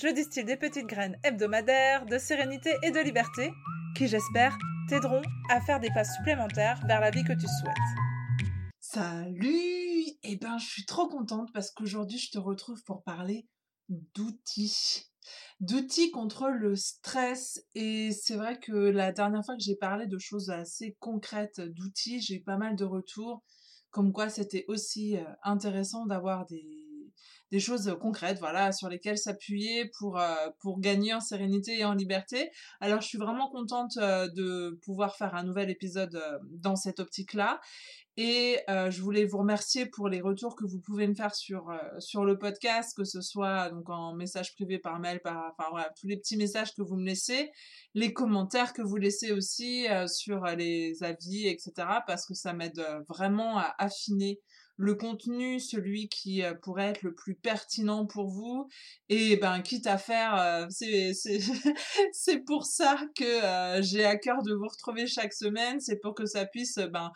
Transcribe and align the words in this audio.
je 0.00 0.06
distille 0.14 0.44
des 0.44 0.56
petites 0.56 0.86
graines 0.86 1.18
hebdomadaires 1.24 2.06
de 2.06 2.18
sérénité 2.18 2.72
et 2.84 2.92
de 2.92 3.00
liberté 3.00 3.50
qui, 3.96 4.06
j'espère, 4.06 4.56
t'aideront 4.88 5.22
à 5.50 5.60
faire 5.60 5.80
des 5.80 5.90
pas 5.90 6.04
supplémentaires 6.04 6.80
vers 6.86 7.00
la 7.00 7.10
vie 7.10 7.24
que 7.24 7.32
tu 7.32 7.46
souhaites. 7.60 8.44
Salut 8.78 10.04
Eh 10.22 10.36
ben, 10.36 10.56
je 10.58 10.66
suis 10.66 10.84
trop 10.84 11.08
contente 11.08 11.52
parce 11.52 11.72
qu'aujourd'hui, 11.72 12.18
je 12.18 12.30
te 12.30 12.38
retrouve 12.38 12.80
pour 12.84 13.02
parler 13.02 13.48
d'outils. 13.88 15.10
D'outils 15.58 16.12
contre 16.12 16.48
le 16.48 16.76
stress. 16.76 17.60
Et 17.74 18.12
c'est 18.12 18.36
vrai 18.36 18.60
que 18.60 18.72
la 18.72 19.10
dernière 19.10 19.44
fois 19.44 19.56
que 19.56 19.64
j'ai 19.64 19.76
parlé 19.76 20.06
de 20.06 20.18
choses 20.18 20.50
assez 20.50 20.96
concrètes 21.00 21.60
d'outils, 21.60 22.20
j'ai 22.20 22.36
eu 22.36 22.42
pas 22.44 22.56
mal 22.56 22.76
de 22.76 22.84
retours 22.84 23.42
comme 23.90 24.12
quoi 24.12 24.28
c'était 24.28 24.64
aussi 24.68 25.16
euh, 25.16 25.24
intéressant 25.42 26.06
d'avoir 26.06 26.46
des 26.46 26.77
des 27.50 27.60
choses 27.60 27.96
concrètes, 28.00 28.38
voilà, 28.38 28.72
sur 28.72 28.88
lesquelles 28.88 29.18
s'appuyer 29.18 29.90
pour, 29.98 30.18
euh, 30.18 30.34
pour 30.60 30.80
gagner 30.80 31.14
en 31.14 31.20
sérénité 31.20 31.78
et 31.78 31.84
en 31.84 31.94
liberté. 31.94 32.50
Alors, 32.80 33.00
je 33.00 33.08
suis 33.08 33.18
vraiment 33.18 33.48
contente 33.48 33.96
euh, 33.96 34.28
de 34.28 34.78
pouvoir 34.84 35.16
faire 35.16 35.34
un 35.34 35.44
nouvel 35.44 35.70
épisode 35.70 36.14
euh, 36.16 36.38
dans 36.50 36.76
cette 36.76 37.00
optique-là. 37.00 37.60
Et 38.20 38.58
je 38.68 39.00
voulais 39.00 39.24
vous 39.24 39.38
remercier 39.38 39.86
pour 39.86 40.08
les 40.08 40.20
retours 40.20 40.56
que 40.56 40.64
vous 40.64 40.80
pouvez 40.80 41.06
me 41.06 41.14
faire 41.14 41.36
sur, 41.36 41.72
sur 42.00 42.24
le 42.24 42.36
podcast, 42.36 42.96
que 42.96 43.04
ce 43.04 43.20
soit 43.20 43.70
donc 43.70 43.88
en 43.90 44.12
message 44.12 44.56
privé 44.56 44.80
par 44.80 44.98
mail, 44.98 45.20
par, 45.20 45.54
enfin 45.56 45.70
voilà, 45.70 45.88
tous 46.00 46.08
les 46.08 46.16
petits 46.16 46.36
messages 46.36 46.74
que 46.74 46.82
vous 46.82 46.96
me 46.96 47.06
laissez, 47.06 47.52
les 47.94 48.12
commentaires 48.12 48.72
que 48.72 48.82
vous 48.82 48.96
laissez 48.96 49.30
aussi 49.30 49.86
sur 50.08 50.44
les 50.46 51.00
avis, 51.04 51.46
etc. 51.46 51.70
Parce 52.08 52.26
que 52.26 52.34
ça 52.34 52.52
m'aide 52.52 52.84
vraiment 53.08 53.56
à 53.56 53.72
affiner 53.78 54.40
le 54.78 54.94
contenu, 54.94 55.58
celui 55.58 56.08
qui 56.08 56.42
euh, 56.42 56.54
pourrait 56.54 56.90
être 56.90 57.02
le 57.02 57.12
plus 57.12 57.34
pertinent 57.34 58.06
pour 58.06 58.28
vous. 58.28 58.68
Et 59.08 59.36
ben, 59.36 59.60
quitte 59.60 59.88
à 59.88 59.98
faire, 59.98 60.36
euh, 60.36 60.66
c'est, 60.70 61.12
c'est, 61.14 62.38
pour 62.46 62.64
ça 62.64 62.96
que 63.16 63.24
euh, 63.24 63.82
j'ai 63.82 64.04
à 64.04 64.16
cœur 64.16 64.42
de 64.44 64.54
vous 64.54 64.68
retrouver 64.68 65.08
chaque 65.08 65.34
semaine. 65.34 65.80
C'est 65.80 66.00
pour 66.00 66.14
que 66.14 66.26
ça 66.26 66.46
puisse, 66.46 66.78
ben, 66.78 67.10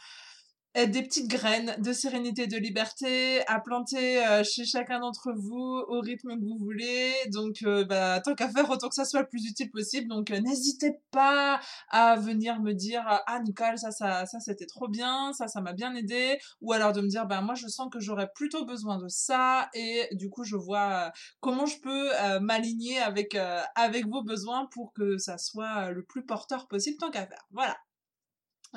des 0.74 1.02
petites 1.02 1.28
graines 1.28 1.74
de 1.78 1.92
sérénité, 1.92 2.46
de 2.46 2.56
liberté 2.56 3.46
à 3.46 3.60
planter 3.60 4.26
euh, 4.26 4.42
chez 4.42 4.64
chacun 4.64 5.00
d'entre 5.00 5.32
vous 5.32 5.82
au 5.88 6.00
rythme 6.00 6.38
que 6.38 6.44
vous 6.44 6.56
voulez. 6.58 7.12
Donc, 7.30 7.56
euh, 7.64 7.84
bah, 7.84 8.20
tant 8.20 8.34
qu'à 8.34 8.48
faire, 8.48 8.70
autant 8.70 8.88
que 8.88 8.94
ça 8.94 9.04
soit 9.04 9.20
le 9.20 9.28
plus 9.28 9.46
utile 9.46 9.70
possible. 9.70 10.08
Donc, 10.08 10.30
euh, 10.30 10.40
n'hésitez 10.40 10.92
pas 11.10 11.60
à 11.90 12.16
venir 12.16 12.60
me 12.60 12.72
dire 12.72 13.04
ah 13.06 13.40
Nicole, 13.40 13.76
ça, 13.76 13.90
ça, 13.90 14.24
ça, 14.24 14.40
c'était 14.40 14.66
trop 14.66 14.88
bien, 14.88 15.32
ça, 15.34 15.46
ça 15.46 15.60
m'a 15.60 15.74
bien 15.74 15.94
aidé, 15.94 16.38
ou 16.62 16.72
alors 16.72 16.92
de 16.92 17.02
me 17.02 17.08
dire 17.08 17.26
bah 17.26 17.42
moi, 17.42 17.54
je 17.54 17.68
sens 17.68 17.88
que 17.92 18.00
j'aurais 18.00 18.30
plutôt 18.34 18.64
besoin 18.64 18.98
de 18.98 19.08
ça, 19.08 19.68
et 19.74 20.08
du 20.12 20.30
coup, 20.30 20.44
je 20.44 20.56
vois 20.56 21.12
comment 21.40 21.66
je 21.66 21.78
peux 21.80 22.10
m'aligner 22.40 22.98
avec 22.98 23.36
avec 23.74 24.06
vos 24.08 24.22
besoins 24.22 24.68
pour 24.72 24.92
que 24.94 25.18
ça 25.18 25.38
soit 25.38 25.90
le 25.90 26.02
plus 26.04 26.24
porteur 26.24 26.66
possible 26.68 26.96
tant 26.98 27.10
qu'à 27.10 27.26
faire. 27.26 27.44
Voilà. 27.50 27.76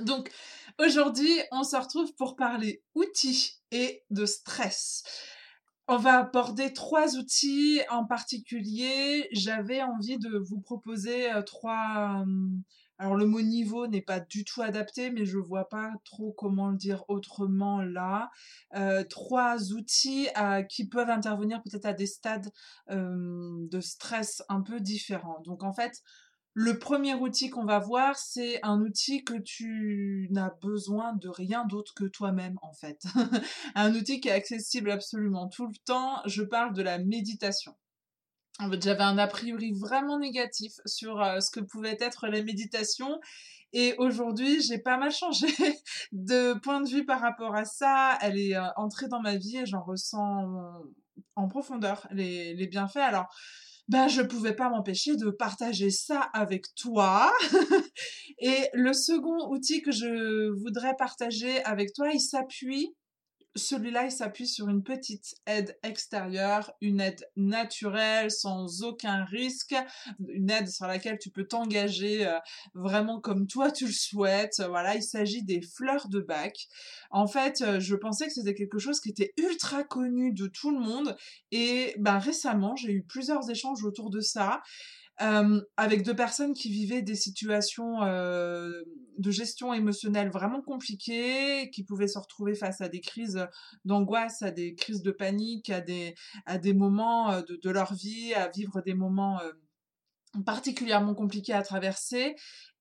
Donc 0.02 0.30
aujourd'hui, 0.78 1.32
on 1.52 1.64
se 1.64 1.76
retrouve 1.76 2.14
pour 2.16 2.36
parler 2.36 2.84
outils 2.96 3.62
et 3.72 4.04
de 4.10 4.26
stress. 4.26 5.04
On 5.88 5.98
va 5.98 6.20
aborder 6.20 6.74
trois 6.74 7.16
outils 7.16 7.80
en 7.92 8.06
particulier. 8.06 9.28
J'avais 9.32 9.84
envie 9.84 10.18
de 10.18 10.38
vous 10.38 10.60
proposer 10.60 11.32
euh, 11.32 11.44
trois. 11.44 12.22
Hum, 12.22 12.64
alors 12.98 13.16
le 13.16 13.26
mot 13.26 13.42
niveau 13.42 13.88
n'est 13.88 14.02
pas 14.02 14.20
du 14.20 14.46
tout 14.46 14.62
adapté, 14.62 15.12
mais 15.12 15.26
je 15.26 15.38
vois 15.38 15.68
pas 15.70 15.92
trop 16.06 16.32
comment 16.32 16.70
le 16.70 16.78
dire 16.78 17.04
autrement 17.08 17.82
là. 17.82 18.32
Euh, 18.76 19.04
trois 19.04 19.74
outils 19.74 20.28
euh, 20.38 20.64
qui 20.64 20.88
peuvent 20.88 21.10
intervenir 21.10 21.62
peut-être 21.62 21.86
à 21.86 21.94
des 21.94 22.08
stades 22.08 22.52
de 22.90 23.80
stress 23.82 24.44
un 24.50 24.62
peu 24.62 24.80
différents. 24.80 25.42
Donc 25.46 25.64
en 25.64 25.74
fait, 25.74 26.02
le 26.58 26.80
premier 26.80 27.14
outil 27.16 27.50
qu'on 27.50 27.66
va 27.66 27.80
voir, 27.80 28.18
c'est 28.18 28.64
un 28.64 28.80
outil 28.80 29.26
que 29.26 29.38
tu 29.38 30.30
n'as 30.32 30.52
besoin 30.62 31.12
de 31.12 31.28
rien 31.28 31.66
d'autre 31.66 31.94
que 31.94 32.06
toi-même, 32.06 32.58
en 32.62 32.72
fait. 32.72 33.04
un 33.76 33.94
outil 33.94 34.22
qui 34.22 34.30
est 34.30 34.32
accessible 34.32 34.90
absolument 34.90 35.50
tout 35.50 35.68
le 35.68 35.76
temps. 35.84 36.22
Je 36.26 36.44
parle 36.44 36.74
de 36.74 36.82
la 36.82 36.98
méditation. 36.98 37.76
En 38.60 38.72
fait, 38.72 38.82
j'avais 38.82 39.04
un 39.04 39.18
a 39.18 39.28
priori 39.28 39.74
vraiment 39.74 40.18
négatif 40.18 40.72
sur 40.86 41.22
euh, 41.22 41.42
ce 41.42 41.52
que 41.52 41.60
pouvait 41.60 41.98
être 42.00 42.28
la 42.28 42.42
méditation. 42.42 43.20
Et 43.74 43.94
aujourd'hui, 43.98 44.62
j'ai 44.62 44.78
pas 44.78 44.98
mal 44.98 45.12
changé 45.12 45.48
de 46.14 46.54
point 46.60 46.80
de 46.80 46.88
vue 46.88 47.06
par 47.06 47.20
rapport 47.20 47.54
à 47.54 47.66
ça. 47.66 48.18
Elle 48.22 48.40
est 48.40 48.56
euh, 48.56 48.64
entrée 48.78 49.10
dans 49.10 49.20
ma 49.20 49.36
vie 49.36 49.58
et 49.58 49.66
j'en 49.66 49.84
ressens 49.84 50.48
en 51.36 51.48
profondeur 51.50 52.08
les, 52.12 52.54
les 52.54 52.68
bienfaits. 52.68 52.96
Alors, 52.96 53.28
ben 53.88 54.08
je 54.08 54.22
pouvais 54.22 54.56
pas 54.56 54.70
m'empêcher 54.70 55.16
de 55.16 55.30
partager 55.30 55.92
ça 55.92 56.22
avec 56.34 56.74
toi. 56.76 57.32
et 58.40 58.70
le 58.74 58.94
second 58.94 59.50
outil 59.50 59.82
que 59.82 59.92
je 59.92 60.50
voudrais 60.64 60.96
partager 60.98 61.64
avec 61.64 61.94
toi, 61.94 62.10
il 62.12 62.20
s'appuie 62.20 62.96
celui-là, 63.56 64.06
il 64.06 64.12
s'appuie 64.12 64.48
sur 64.48 64.68
une 64.68 64.84
petite 64.84 65.36
aide 65.46 65.78
extérieure, 65.84 66.72
une 66.82 67.00
aide 67.00 67.26
naturelle, 67.36 68.30
sans 68.30 68.84
aucun 68.84 69.24
risque, 69.24 69.76
une 70.28 70.50
aide 70.50 70.68
sur 70.68 70.88
laquelle 70.88 71.18
tu 71.18 71.30
peux 71.30 71.46
t'engager 71.46 72.28
euh, 72.28 72.38
vraiment 72.74 73.20
comme 73.22 73.48
toi 73.48 73.72
tu 73.72 73.86
le 73.86 73.94
souhaites. 73.94 74.62
Voilà, 74.68 74.96
il 74.96 75.04
s'agit 75.04 75.44
des 75.44 75.62
fleurs 75.62 76.10
de 76.10 76.20
bac. 76.20 76.68
En 77.12 77.28
fait, 77.28 77.62
euh, 77.62 77.80
je 77.80 77.96
pensais 77.96 78.28
que 78.28 78.34
c'était 78.34 78.56
quelque 78.56 78.80
chose 78.80 79.00
qui 79.00 79.10
était 79.10 79.34
ultra 79.38 79.84
connu 79.84 80.34
de 80.34 80.48
tout 80.48 80.72
le 80.72 80.80
monde 80.80 81.16
et 81.52 81.96
ben 81.98 82.20
récemment, 82.20 82.76
j'ai 82.76 82.92
eu 82.92 83.04
plusieurs 83.04 83.50
échanges 83.50 83.84
autour 83.84 84.10
de 84.10 84.20
ça 84.20 84.62
avec 85.18 86.04
deux 86.04 86.16
personnes 86.16 86.54
qui 86.54 86.70
vivaient 86.70 87.02
des 87.02 87.16
situations 87.16 88.02
de 88.02 89.32
gestion 89.32 89.74
émotionnelle 89.74 90.30
vraiment 90.30 90.62
compliquées, 90.62 91.70
qui 91.72 91.84
pouvaient 91.84 92.08
se 92.08 92.20
retrouver 92.20 92.54
face 92.56 92.82
à 92.82 92.90
des 92.90 93.00
crises 93.02 93.48
d'angoisse, 93.86 94.42
à 94.42 94.52
des 94.52 94.76
crises 94.76 95.04
de 95.04 95.12
panique, 95.12 95.70
à 95.70 95.82
des, 95.82 96.16
à 96.46 96.58
des 96.58 96.74
moments 96.74 97.42
de, 97.42 97.60
de 97.62 97.70
leur 97.70 97.94
vie, 97.94 98.34
à 98.34 98.50
vivre 98.50 98.82
des 98.82 98.94
moments 98.94 99.40
particulièrement 100.44 101.14
compliqués 101.14 101.54
à 101.54 101.62
traverser. 101.62 102.36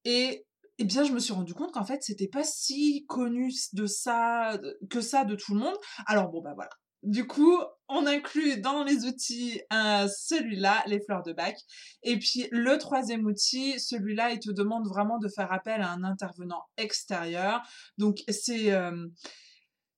Et 0.05 0.45
eh 0.79 0.85
bien, 0.85 1.05
je 1.05 1.13
me 1.13 1.21
suis 1.21 1.33
rendu 1.33 1.55
compte 1.55 1.73
qu'en 1.73 1.85
fait, 1.85 2.03
c'était 2.03 2.29
pas 2.29 2.45
si 2.45 3.07
connu 3.07 3.53
de 3.73 3.87
ça, 3.87 4.59
que 4.91 5.01
ça 5.01 5.25
de 5.25 5.37
tout 5.37 5.55
le 5.55 5.61
monde. 5.61 5.77
Alors 6.07 6.31
bon, 6.31 6.43
bah 6.43 6.53
voilà. 6.55 6.71
Du 7.03 7.27
coup, 7.27 7.59
on 7.89 8.07
inclut 8.07 8.61
dans 8.61 8.83
les 8.83 9.05
outils 9.05 9.61
euh, 9.73 10.09
celui-là, 10.09 10.83
les 10.87 11.01
fleurs 11.01 11.23
de 11.23 11.33
bac. 11.33 11.57
Et 12.03 12.19
puis 12.19 12.49
le 12.51 12.79
troisième 12.79 13.27
outil, 13.27 13.79
celui-là, 13.79 14.31
il 14.31 14.39
te 14.39 14.51
demande 14.51 14.87
vraiment 14.89 15.19
de 15.19 15.29
faire 15.29 15.53
appel 15.53 15.83
à 15.83 15.91
un 15.91 16.05
intervenant 16.05 16.63
extérieur. 16.77 17.63
Donc 17.99 18.19
c'est 18.29 18.73
euh, 18.73 19.07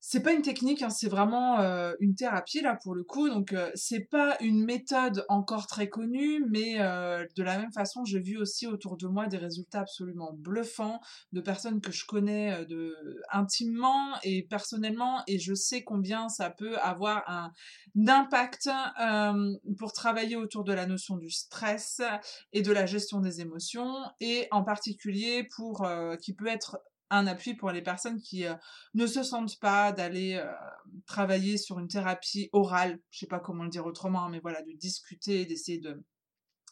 c'est 0.09 0.21
pas 0.21 0.33
une 0.33 0.43
technique, 0.43 0.83
hein, 0.83 0.89
c'est 0.89 1.09
vraiment 1.09 1.59
euh, 1.59 1.93
une 1.99 2.14
thérapie 2.14 2.61
là 2.61 2.79
pour 2.81 2.94
le 2.94 3.03
coup. 3.03 3.29
Donc 3.29 3.53
euh, 3.53 3.73
c'est 3.75 4.05
pas 4.08 4.37
une 4.41 4.64
méthode 4.64 5.25
encore 5.29 5.67
très 5.67 5.88
connue, 5.88 6.44
mais 6.49 6.76
euh, 6.79 7.26
de 7.35 7.43
la 7.43 7.58
même 7.58 7.73
façon, 7.73 8.05
j'ai 8.05 8.20
vu 8.20 8.37
aussi 8.37 8.69
autour 8.69 8.97
de 8.97 9.08
moi 9.08 9.26
des 9.26 9.37
résultats 9.37 9.81
absolument 9.81 10.31
bluffants 10.32 11.00
de 11.32 11.41
personnes 11.41 11.81
que 11.81 11.91
je 11.91 12.06
connais 12.06 12.64
de 12.67 12.94
intimement 13.32 14.14
et 14.23 14.44
personnellement, 14.44 15.25
et 15.26 15.41
je 15.41 15.55
sais 15.55 15.82
combien 15.82 16.29
ça 16.29 16.50
peut 16.50 16.79
avoir 16.79 17.29
un, 17.29 17.50
impact 18.06 18.70
pour 19.76 19.93
travailler 19.93 20.37
autour 20.37 20.62
de 20.62 20.73
la 20.73 20.87
notion 20.87 21.17
du 21.17 21.31
stress 21.31 22.00
et 22.52 22.62
de 22.62 22.70
la 22.70 22.87
gestion 22.87 23.19
des 23.19 23.41
émotions, 23.41 23.93
et 24.20 24.47
en 24.52 24.62
particulier 24.62 25.49
pour 25.56 25.85
qui 26.23 26.32
peut 26.32 26.47
être 26.47 26.79
un 27.11 27.26
appui 27.26 27.55
pour 27.55 27.70
les 27.70 27.82
personnes 27.82 28.20
qui 28.20 28.47
euh, 28.47 28.55
ne 28.94 29.06
se 29.06 29.23
sentent 29.23 29.58
pas 29.61 29.93
d'aller 29.93 30.35
euh, 30.35 30.50
travailler 31.06 31.56
sur 31.56 31.79
une 31.79 31.88
thérapie 31.88 32.49
orale, 32.53 32.99
je 33.11 33.20
sais 33.20 33.26
pas 33.26 33.41
comment 33.41 33.64
le 33.64 33.70
dire 33.70 33.87
autrement, 33.87 34.25
hein, 34.25 34.29
mais 34.31 34.41
voilà, 34.41 34.62
de 34.62 34.73
discuter, 34.73 35.47
d'essayer 35.47 35.79
de 35.79 36.03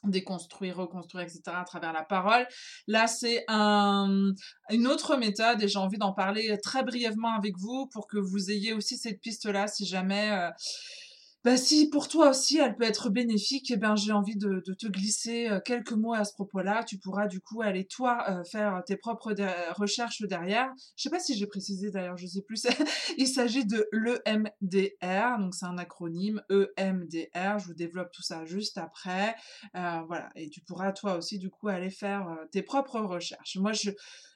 déconstruire, 0.05 0.77
reconstruire, 0.77 1.25
etc. 1.25 1.43
à 1.47 1.65
travers 1.65 1.93
la 1.93 2.05
parole. 2.05 2.47
Là, 2.87 3.07
c'est 3.07 3.45
un, 3.49 4.33
une 4.71 4.87
autre 4.87 5.17
méthode 5.17 5.63
et 5.63 5.69
j'ai 5.69 5.79
envie 5.79 5.97
d'en 5.97 6.13
parler 6.13 6.59
très 6.63 6.83
brièvement 6.83 7.35
avec 7.35 7.57
vous 7.57 7.89
pour 7.93 8.07
que 8.07 8.19
vous 8.19 8.51
ayez 8.51 8.75
aussi 8.75 8.99
cette 8.99 9.21
piste-là 9.21 9.67
si 9.67 9.87
jamais... 9.87 10.31
Euh, 10.31 10.51
bah 11.44 11.58
si 11.58 11.91
pour 11.91 12.08
toi 12.08 12.31
aussi 12.31 12.58
elle 12.58 12.75
peut 12.75 12.85
être 12.85 13.11
bénéfique, 13.11 13.70
eh 13.70 13.76
ben 13.76 13.96
j'ai 13.96 14.12
envie 14.12 14.37
de, 14.37 14.61
te 14.61 14.87
glisser 14.87 15.49
euh, 15.50 15.61
quelques 15.61 15.93
mots 15.93 16.14
à 16.14 16.25
ce 16.25 16.32
propos-là. 16.32 16.85
Tu 16.85 16.96
pourras 16.96 17.26
du 17.26 17.41
coup 17.41 17.61
aller 17.61 17.85
toi 17.85 18.25
euh, 18.31 18.44
faire 18.44 18.82
tes 18.87 18.96
propres 18.96 19.35
recherches 19.76 20.23
derrière. 20.23 20.73
Je 20.96 21.02
sais 21.02 21.11
pas 21.11 21.20
si 21.20 21.37
j'ai 21.37 21.46
précisé 21.46 21.91
d'ailleurs, 21.91 22.17
je 22.17 22.26
sais 22.26 22.41
plus. 22.41 22.67
Il 23.19 23.29
s'agit 23.29 23.67
de 23.67 23.87
l'EMDR, 23.93 25.38
donc 25.38 25.55
c'est 25.55 25.67
un 25.67 25.76
acronyme 25.76 26.41
EMDR. 26.49 27.58
Je 27.58 27.67
vous 27.67 27.75
développe 27.75 28.11
tout 28.11 28.23
ça 28.23 28.46
juste 28.46 28.79
après. 28.79 29.37
Euh, 29.76 30.00
voilà, 30.06 30.31
et 30.37 30.49
tu 30.49 30.62
pourras 30.62 30.93
toi 30.93 31.17
aussi 31.17 31.38
du 31.38 31.50
coup 31.50 31.69
aller 31.69 31.91
faire 31.91 32.26
tes 32.52 32.62
propres 32.62 33.00
recherches. 33.00 33.56
Moi 33.56 33.73
je 33.73 33.91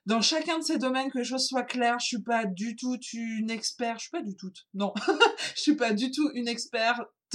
dans 0.08 0.22
chacun 0.22 0.58
de 0.58 0.64
ces 0.64 0.78
domaines, 0.78 1.10
que 1.10 1.19
les 1.19 1.25
choses 1.25 1.46
soient 1.46 1.64
claires, 1.64 2.00
je 2.00 2.06
suis 2.06 2.22
pas 2.22 2.46
du 2.46 2.76
tout 2.76 2.96
une 3.12 3.50
experte, 3.50 3.99
je 3.99 4.05
suis 4.05 4.10
pas 4.10 4.22
du 4.22 4.34
tout, 4.37 4.50
non, 4.72 4.94
je 5.55 5.60
suis 5.60 5.76
pas 5.76 5.93
du 5.93 6.10
tout 6.10 6.31
une 6.32 6.49
experte, 6.49 7.06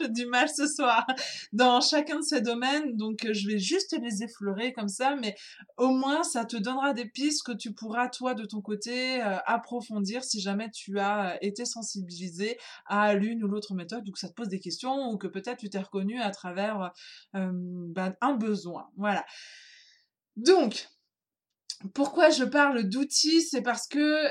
j'ai 0.00 0.08
du 0.08 0.26
mal 0.26 0.48
ce 0.48 0.66
soir, 0.66 1.06
dans 1.52 1.80
chacun 1.80 2.16
de 2.16 2.24
ces 2.24 2.40
domaines, 2.40 2.96
donc 2.96 3.24
euh, 3.24 3.32
je 3.32 3.46
vais 3.46 3.60
juste 3.60 3.96
les 4.02 4.24
effleurer 4.24 4.72
comme 4.72 4.88
ça, 4.88 5.14
mais 5.14 5.36
au 5.76 5.90
moins 5.90 6.24
ça 6.24 6.44
te 6.44 6.56
donnera 6.56 6.92
des 6.92 7.08
pistes 7.08 7.46
que 7.46 7.52
tu 7.52 7.72
pourras, 7.72 8.08
toi, 8.08 8.34
de 8.34 8.44
ton 8.44 8.60
côté, 8.60 9.22
euh, 9.22 9.36
approfondir 9.46 10.24
si 10.24 10.40
jamais 10.40 10.72
tu 10.72 10.98
as 10.98 11.34
euh, 11.34 11.38
été 11.40 11.64
sensibilisé 11.64 12.58
à 12.86 13.14
l'une 13.14 13.44
ou 13.44 13.46
l'autre 13.46 13.74
méthode, 13.74 14.08
ou 14.08 14.10
que 14.10 14.18
ça 14.18 14.28
te 14.28 14.34
pose 14.34 14.48
des 14.48 14.58
questions, 14.58 15.10
ou 15.10 15.18
que 15.18 15.28
peut-être 15.28 15.58
tu 15.58 15.70
t'es 15.70 15.78
reconnu 15.78 16.20
à 16.20 16.32
travers 16.32 16.90
ben, 17.32 18.16
un 18.20 18.32
besoin. 18.34 18.88
Voilà. 18.96 19.24
Donc, 20.36 20.88
pourquoi 21.94 22.30
je 22.30 22.44
parle 22.44 22.84
d'outils 22.84 23.42
C'est 23.42 23.62
parce 23.62 23.86
que 23.86 24.28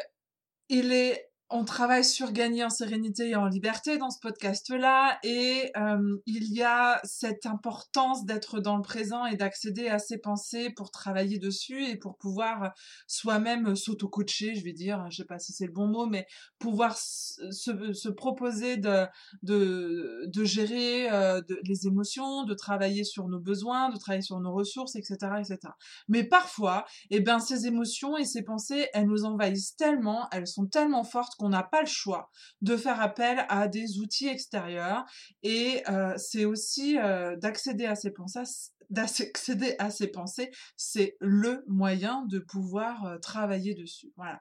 il 0.69 0.91
est 0.93 1.29
on 1.51 1.63
travaille 1.63 2.03
sur 2.03 2.31
gagner 2.31 2.63
en 2.63 2.71
sérénité 2.71 3.29
et 3.29 3.35
en 3.35 3.45
liberté 3.45 3.99
dans 3.99 4.09
ce 4.09 4.19
podcast-là 4.19 5.19
et 5.23 5.71
euh, 5.77 6.17
il 6.25 6.51
y 6.51 6.63
a 6.63 6.99
cette 7.03 7.45
importance 7.45 8.25
d'être 8.25 8.59
dans 8.59 8.77
le 8.77 8.81
présent 8.81 9.27
et 9.27 9.35
d'accéder 9.35 9.87
à 9.87 9.99
ses 9.99 10.17
pensées 10.17 10.71
pour 10.71 10.89
travailler 10.89 11.37
dessus 11.37 11.85
et 11.85 11.97
pour 11.97 12.17
pouvoir 12.17 12.73
soi-même 13.05 13.75
s'auto-coacher, 13.75 14.55
je 14.55 14.63
vais 14.63 14.73
dire, 14.73 15.05
je 15.11 15.17
sais 15.17 15.25
pas 15.25 15.37
si 15.37 15.53
c'est 15.53 15.67
le 15.67 15.71
bon 15.71 15.87
mot, 15.87 16.07
mais 16.07 16.25
pouvoir 16.57 16.97
se, 16.97 18.09
proposer 18.09 18.77
de, 18.77 19.05
de, 19.43 20.25
de 20.25 20.43
gérer 20.43 21.11
euh, 21.11 21.41
les 21.63 21.85
émotions, 21.85 22.43
de 22.43 22.55
travailler 22.55 23.03
sur 23.03 23.27
nos 23.27 23.39
besoins, 23.39 23.89
de 23.89 23.97
travailler 23.97 24.23
sur 24.23 24.39
nos 24.39 24.53
ressources, 24.53 24.95
etc., 24.95 25.17
etc. 25.39 25.59
Mais 26.07 26.23
parfois, 26.23 26.85
eh 27.11 27.19
ben, 27.19 27.39
ces 27.39 27.67
émotions 27.67 28.17
et 28.17 28.25
ces 28.25 28.41
pensées, 28.41 28.87
elles 28.93 29.07
nous 29.07 29.25
envahissent 29.25 29.75
tellement, 29.75 30.27
elles 30.31 30.47
sont 30.47 30.65
tellement 30.65 31.03
fortes 31.03 31.34
qu'on 31.35 31.49
n'a 31.49 31.63
pas 31.63 31.81
le 31.81 31.87
choix 31.87 32.29
de 32.61 32.77
faire 32.77 33.01
appel 33.01 33.45
à 33.49 33.67
des 33.67 33.99
outils 33.99 34.27
extérieurs 34.27 35.05
et 35.43 35.83
euh, 35.89 36.13
c'est 36.17 36.45
aussi 36.45 36.97
euh, 36.97 37.35
d'accéder 37.37 37.85
à 37.85 37.95
ces 37.95 38.11
pensées 38.11 38.71
d'accéder 38.89 39.75
à 39.79 39.89
pensées, 40.13 40.51
c'est 40.77 41.17
le 41.19 41.63
moyen 41.67 42.23
de 42.27 42.37
pouvoir 42.37 43.05
euh, 43.05 43.17
travailler 43.17 43.73
dessus. 43.73 44.11
Voilà. 44.15 44.39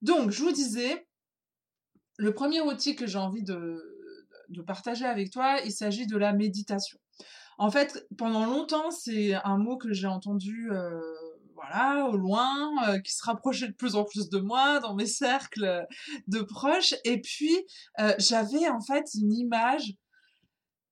Donc, 0.00 0.30
je 0.30 0.42
vous 0.42 0.52
disais, 0.52 1.06
le 2.16 2.32
premier 2.32 2.62
outil 2.62 2.96
que 2.96 3.06
j'ai 3.06 3.18
envie 3.18 3.42
de, 3.42 3.78
de 4.48 4.62
partager 4.62 5.04
avec 5.04 5.30
toi, 5.30 5.58
il 5.64 5.72
s'agit 5.72 6.06
de 6.06 6.16
la 6.16 6.32
méditation. 6.32 6.98
En 7.58 7.70
fait, 7.70 8.06
pendant 8.16 8.46
longtemps, 8.46 8.90
c'est 8.90 9.34
un 9.34 9.58
mot 9.58 9.76
que 9.76 9.92
j'ai 9.92 10.06
entendu 10.06 10.70
voilà, 11.62 12.06
au 12.06 12.16
loin, 12.16 12.70
euh, 12.88 12.98
qui 13.00 13.12
se 13.12 13.24
rapprochait 13.24 13.68
de 13.68 13.74
plus 13.74 13.94
en 13.94 14.04
plus 14.04 14.28
de 14.28 14.38
moi 14.38 14.80
dans 14.80 14.94
mes 14.94 15.06
cercles 15.06 15.86
de 16.26 16.42
proches. 16.42 16.94
Et 17.04 17.20
puis, 17.20 17.56
euh, 18.00 18.14
j'avais 18.18 18.68
en 18.68 18.80
fait 18.80 19.04
une 19.14 19.32
image, 19.32 19.94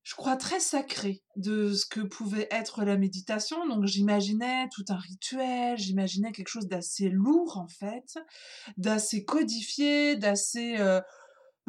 je 0.03 0.15
crois, 0.15 0.37
très 0.37 0.61
sacrée 0.61 1.23
de 1.37 1.73
ce 1.73 1.87
que 1.87 2.01
pouvait 2.01 2.49
être 2.51 2.85
la 2.85 2.97
méditation. 2.97 3.67
Donc, 3.67 3.87
j'imaginais 3.87 4.69
tout 4.73 4.85
un 4.89 4.99
rituel, 4.99 5.77
j'imaginais 5.77 6.33
quelque 6.33 6.49
chose 6.49 6.67
d'assez 6.67 7.09
lourd, 7.09 7.59
en 7.59 7.69
fait, 7.69 8.19
d'assez 8.77 9.25
codifié, 9.25 10.17
d'assez... 10.17 10.77
Euh, 10.79 11.01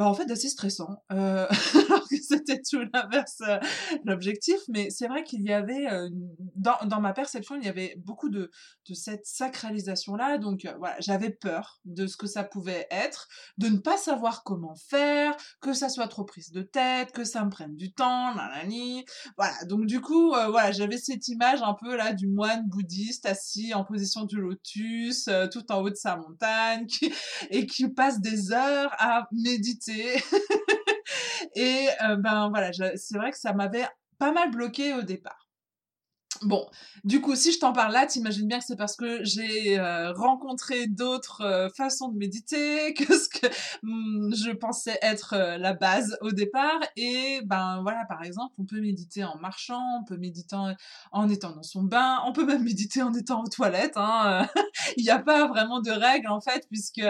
bah, 0.01 0.07
en 0.07 0.15
fait 0.15 0.25
d'assez 0.25 0.49
stressant, 0.49 1.03
euh, 1.11 1.45
alors 1.75 2.07
que 2.07 2.15
c'était 2.15 2.59
tout 2.67 2.81
l'inverse 2.91 3.43
euh, 3.47 3.59
l'objectif, 4.03 4.57
mais 4.67 4.89
c'est 4.89 5.07
vrai 5.07 5.23
qu'il 5.23 5.43
y 5.43 5.53
avait, 5.53 5.91
euh, 5.91 6.09
dans, 6.55 6.77
dans, 6.87 6.99
ma 6.99 7.13
perception, 7.13 7.55
il 7.55 7.63
y 7.63 7.69
avait 7.69 7.93
beaucoup 7.97 8.29
de, 8.29 8.49
de 8.89 8.93
cette 8.95 9.27
sacralisation-là, 9.27 10.39
donc 10.39 10.67
voilà, 10.79 10.95
j'avais 11.01 11.29
peur 11.29 11.81
de 11.85 12.07
ce 12.07 12.17
que 12.17 12.25
ça 12.25 12.43
pouvait 12.43 12.87
être, 12.89 13.27
de 13.59 13.67
ne 13.67 13.77
pas 13.77 13.95
savoir 13.95 14.43
comment 14.43 14.73
faire, 14.73 15.37
que 15.61 15.71
ça 15.71 15.87
soit 15.87 16.07
trop 16.07 16.23
prise 16.23 16.51
de 16.51 16.63
tête, 16.63 17.11
que 17.11 17.23
ça 17.23 17.45
me 17.45 17.51
prenne 17.51 17.75
du 17.75 17.93
temps, 17.93 18.33
nanani, 18.33 19.05
voilà, 19.37 19.53
donc 19.65 19.85
du 19.85 20.01
coup, 20.01 20.29
voilà, 20.29 20.71
j'avais 20.71 20.97
cette 20.97 21.27
image 21.27 21.61
un 21.61 21.75
peu 21.75 21.95
là 21.95 22.13
du 22.13 22.27
moine 22.27 22.67
bouddhiste 22.67 23.27
assis 23.27 23.75
en 23.75 23.83
position 23.83 24.23
du 24.25 24.37
lotus, 24.37 25.29
tout 25.51 25.71
en 25.71 25.81
haut 25.81 25.91
de 25.91 25.95
sa 25.95 26.17
montagne, 26.17 26.87
et 27.51 27.67
qui 27.67 27.87
passe 27.87 28.19
des 28.19 28.51
heures 28.51 28.95
à 28.97 29.27
méditer 29.31 29.90
et 31.55 31.87
euh, 32.03 32.15
ben 32.15 32.49
voilà, 32.49 32.71
c'est 32.73 33.17
vrai 33.17 33.31
que 33.31 33.37
ça 33.37 33.53
m'avait 33.53 33.87
pas 34.17 34.31
mal 34.31 34.51
bloqué 34.51 34.93
au 34.93 35.01
départ. 35.01 35.40
Bon, 36.43 36.65
du 37.03 37.21
coup, 37.21 37.35
si 37.35 37.51
je 37.51 37.59
t'en 37.59 37.71
parle 37.71 37.93
là, 37.93 38.07
t'imagines 38.07 38.47
bien 38.47 38.57
que 38.57 38.65
c'est 38.65 38.75
parce 38.75 38.95
que 38.95 39.23
j'ai 39.23 39.77
euh, 39.77 40.11
rencontré 40.11 40.87
d'autres 40.87 41.41
euh, 41.41 41.69
façons 41.69 42.07
de 42.07 42.17
méditer 42.17 42.93
que 42.97 43.15
ce 43.15 43.29
que 43.29 43.45
hmm, 43.83 44.33
je 44.33 44.49
pensais 44.49 44.97
être 45.03 45.35
euh, 45.35 45.57
la 45.59 45.73
base 45.73 46.17
au 46.21 46.31
départ. 46.31 46.79
Et 46.95 47.41
ben 47.45 47.81
voilà, 47.83 48.05
par 48.05 48.23
exemple, 48.23 48.55
on 48.57 48.65
peut 48.65 48.81
méditer 48.81 49.23
en 49.23 49.37
marchant, 49.37 49.99
on 49.99 50.03
peut 50.03 50.17
méditer 50.17 50.55
en, 51.11 51.29
étant 51.29 51.51
dans 51.51 51.61
son 51.61 51.83
bain, 51.83 52.19
on 52.25 52.33
peut 52.33 52.45
même 52.45 52.63
méditer 52.71 53.03
en 53.03 53.13
étant 53.13 53.43
aux 53.43 53.49
toilettes. 53.49 53.97
Hein. 53.97 54.47
Il 54.97 55.03
n'y 55.03 55.11
a 55.11 55.19
pas 55.19 55.47
vraiment 55.47 55.79
de 55.79 55.91
règles 55.91 56.27
en 56.27 56.41
fait, 56.41 56.65
puisque 56.69 57.05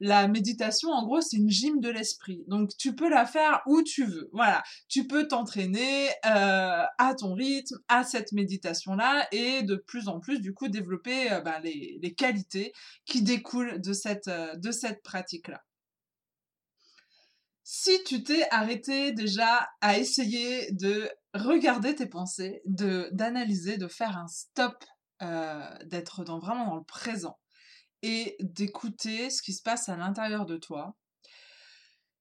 la 0.00 0.28
méditation, 0.28 0.90
en 0.90 1.06
gros, 1.06 1.22
c'est 1.22 1.38
une 1.38 1.50
gym 1.50 1.80
de 1.80 1.88
l'esprit. 1.88 2.44
Donc 2.48 2.76
tu 2.76 2.94
peux 2.94 3.08
la 3.08 3.24
faire 3.24 3.62
où 3.66 3.80
tu 3.82 4.04
veux. 4.04 4.28
Voilà, 4.34 4.62
tu 4.88 5.06
peux 5.06 5.26
t'entraîner 5.26 6.10
à 6.22 7.14
ton 7.18 7.32
rythme, 7.32 7.76
à 7.88 8.04
cette 8.04 8.32
méditation 8.32 8.73
là 8.96 9.26
et 9.32 9.62
de 9.62 9.76
plus 9.76 10.08
en 10.08 10.20
plus 10.20 10.40
du 10.40 10.54
coup 10.54 10.68
développer 10.68 11.32
euh, 11.32 11.40
bah, 11.40 11.60
les, 11.60 11.98
les, 12.02 12.14
qualités 12.14 12.72
qui 13.04 13.22
découlent 13.22 13.80
de 13.80 13.92
cette, 13.92 14.28
euh, 14.28 14.54
de 14.56 14.70
cette 14.70 15.02
pratique-là. 15.02 15.62
Si 17.62 18.04
tu 18.04 18.22
t'es 18.22 18.46
arrêté 18.50 19.12
déjà 19.12 19.70
à 19.80 19.98
essayer 19.98 20.70
de 20.72 21.08
regarder 21.32 21.94
tes 21.94 22.06
pensées, 22.06 22.60
de 22.66 23.08
d'analyser, 23.12 23.78
de 23.78 23.88
faire 23.88 24.18
un 24.18 24.28
stop, 24.28 24.84
euh, 25.22 25.78
d'être 25.86 26.24
dans, 26.24 26.38
vraiment 26.38 26.66
dans 26.66 26.76
le 26.76 26.84
présent 26.84 27.38
et 28.02 28.36
d'écouter 28.40 29.30
ce 29.30 29.40
qui 29.40 29.54
se 29.54 29.62
passe 29.62 29.88
à 29.88 29.96
l'intérieur 29.96 30.44
de 30.44 30.58
toi, 30.58 30.94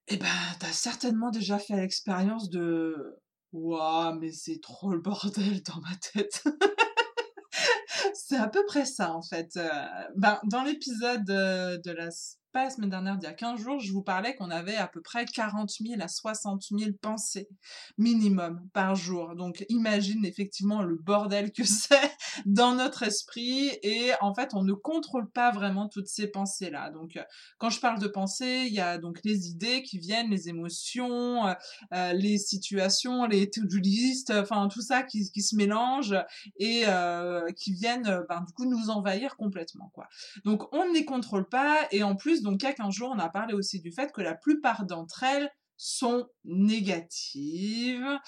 eh 0.07 0.17
ben, 0.17 0.27
t'as 0.59 0.71
certainement 0.71 1.29
déjà 1.29 1.59
fait 1.59 1.75
l'expérience 1.75 2.49
de 2.49 3.21
Waouh, 3.53 4.15
mais 4.19 4.31
c'est 4.31 4.59
trop 4.61 4.91
le 4.91 4.99
bordel 4.99 5.61
dans 5.63 5.79
ma 5.79 5.95
tête. 5.95 6.43
c'est 8.13 8.37
à 8.37 8.47
peu 8.47 8.65
près 8.65 8.85
ça 8.85 9.13
en 9.13 9.21
fait. 9.21 9.55
Euh, 9.57 9.69
ben, 10.15 10.39
dans 10.45 10.63
l'épisode 10.63 11.29
euh, 11.29 11.77
de 11.77 11.91
la 11.91 12.09
pas 12.53 12.65
la 12.65 12.69
semaine 12.69 12.91
dernière, 12.91 13.17
il 13.19 13.23
y 13.23 13.27
a 13.27 13.33
15 13.33 13.59
jours, 13.59 13.79
je 13.79 13.91
vous 13.91 14.03
parlais 14.03 14.35
qu'on 14.35 14.51
avait 14.51 14.75
à 14.75 14.87
peu 14.87 15.01
près 15.01 15.25
40 15.25 15.69
000 15.69 15.99
à 15.99 16.07
60 16.07 16.63
000 16.71 16.91
pensées 17.01 17.49
minimum 17.97 18.61
par 18.73 18.95
jour. 18.95 19.35
Donc 19.35 19.65
imagine 19.69 20.23
effectivement 20.23 20.83
le 20.83 20.95
bordel 20.95 21.51
que 21.51 21.63
c'est 21.65 22.11
dans 22.45 22.75
notre 22.75 23.03
esprit 23.03 23.71
et 23.81 24.11
en 24.21 24.35
fait 24.35 24.53
on 24.53 24.63
ne 24.63 24.73
contrôle 24.73 25.29
pas 25.31 25.51
vraiment 25.51 25.89
toutes 25.89 26.07
ces 26.07 26.27
pensées-là. 26.27 26.91
Donc 26.91 27.19
quand 27.57 27.71
je 27.71 27.79
parle 27.79 27.99
de 27.99 28.07
pensées, 28.07 28.65
il 28.67 28.73
y 28.73 28.79
a 28.79 28.99
donc 28.99 29.19
les 29.23 29.49
idées 29.49 29.81
qui 29.81 29.97
viennent, 29.97 30.29
les 30.29 30.47
émotions, 30.49 31.47
euh, 31.47 31.53
euh, 31.93 32.13
les 32.13 32.37
situations, 32.37 33.25
les 33.25 33.49
to-do 33.49 33.77
list, 33.77 34.29
enfin 34.29 34.67
tout 34.67 34.81
ça 34.81 35.01
qui, 35.01 35.25
se 35.25 35.55
mélange 35.55 36.15
et 36.57 36.83
euh, 36.85 37.49
qui 37.57 37.73
viennent 37.73 38.23
ben, 38.29 38.41
du 38.45 38.53
coup 38.53 38.65
nous 38.65 38.91
envahir 38.91 39.35
complètement 39.37 39.89
quoi. 39.93 40.07
Donc 40.45 40.71
on 40.71 40.87
ne 40.87 40.93
les 40.93 41.05
contrôle 41.05 41.49
pas 41.49 41.87
et 41.91 42.03
en 42.03 42.15
plus 42.15 42.42
donc 42.43 42.61
il 42.61 42.65
y 42.65 42.69
a 42.69 42.73
15 42.73 42.93
jours, 42.93 43.11
on 43.15 43.19
a 43.19 43.29
parlé 43.29 43.53
aussi 43.53 43.79
du 43.79 43.91
fait 43.91 44.11
que 44.11 44.21
la 44.21 44.35
plupart 44.35 44.85
d'entre 44.85 45.23
elles 45.23 45.49
sont 45.77 46.27
négatives. 46.43 48.19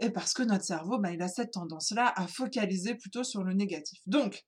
Et 0.00 0.10
parce 0.10 0.32
que 0.32 0.42
notre 0.42 0.64
cerveau, 0.64 0.98
bah, 0.98 1.12
il 1.12 1.20
a 1.20 1.28
cette 1.28 1.52
tendance-là 1.52 2.12
à 2.16 2.26
focaliser 2.26 2.94
plutôt 2.94 3.22
sur 3.22 3.44
le 3.44 3.52
négatif. 3.52 4.00
Donc, 4.06 4.44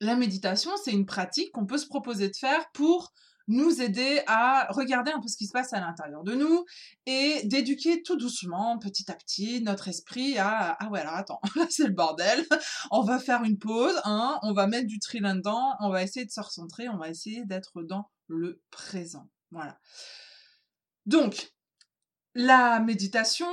la 0.00 0.16
méditation, 0.16 0.70
c'est 0.82 0.92
une 0.92 1.06
pratique 1.06 1.50
qu'on 1.52 1.66
peut 1.66 1.78
se 1.78 1.86
proposer 1.86 2.28
de 2.28 2.36
faire 2.36 2.70
pour 2.72 3.12
nous 3.48 3.80
aider 3.82 4.22
à 4.26 4.66
regarder 4.70 5.10
un 5.10 5.20
peu 5.20 5.28
ce 5.28 5.36
qui 5.36 5.46
se 5.46 5.52
passe 5.52 5.72
à 5.72 5.80
l'intérieur 5.80 6.22
de 6.24 6.34
nous 6.34 6.64
et 7.06 7.42
d'éduquer 7.44 8.02
tout 8.02 8.16
doucement, 8.16 8.78
petit 8.78 9.10
à 9.10 9.14
petit, 9.14 9.62
notre 9.62 9.88
esprit 9.88 10.38
à 10.38 10.76
ah 10.80 10.88
ouais 10.90 11.00
alors 11.00 11.14
attends 11.14 11.40
là 11.56 11.66
c'est 11.68 11.86
le 11.86 11.92
bordel, 11.92 12.46
on 12.90 13.02
va 13.02 13.18
faire 13.18 13.44
une 13.44 13.58
pause, 13.58 14.00
hein, 14.04 14.38
on 14.42 14.52
va 14.52 14.66
mettre 14.66 14.86
du 14.86 14.98
tri 14.98 15.20
là-dedans, 15.20 15.76
on 15.80 15.90
va 15.90 16.02
essayer 16.02 16.24
de 16.24 16.30
se 16.30 16.40
recentrer, 16.40 16.88
on 16.88 16.96
va 16.96 17.08
essayer 17.08 17.44
d'être 17.44 17.82
dans 17.82 18.10
le 18.28 18.62
présent, 18.70 19.28
voilà. 19.50 19.78
Donc 21.06 21.52
La 22.34 22.80
méditation, 22.80 23.46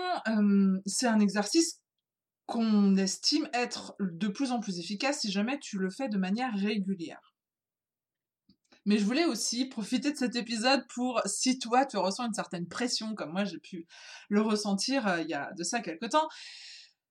c'est 0.88 1.08
un 1.08 1.20
exercice 1.20 1.82
qu'on 2.48 2.96
estime 2.98 3.48
être 3.54 3.96
de 4.00 4.28
plus 4.28 4.52
en 4.52 4.60
plus 4.60 4.80
efficace 4.80 5.22
si 5.22 5.32
jamais 5.32 5.60
tu 5.60 5.78
le 5.78 5.90
fais 5.90 6.10
de 6.10 6.18
manière 6.18 6.54
régulière. 6.56 7.31
Mais 8.86 8.98
je 8.98 9.06
voulais 9.06 9.26
aussi 9.26 9.66
profiter 9.66 10.12
de 10.12 10.18
cet 10.18 10.36
épisode 10.36 10.86
pour, 10.88 11.22
si 11.26 11.60
toi 11.60 11.86
tu 11.86 11.98
ressens 11.98 12.26
une 12.26 12.34
certaine 12.34 12.68
pression, 12.68 13.14
comme 13.14 13.32
moi 13.32 13.44
j'ai 13.44 13.60
pu 13.60 13.86
le 14.30 14.42
ressentir 14.42 15.08
euh, 15.08 15.22
il 15.22 15.30
y 15.30 15.34
a 15.34 15.52
de 15.54 15.64
ça 15.64 15.82
quelque 15.82 16.08
temps, 16.08 16.28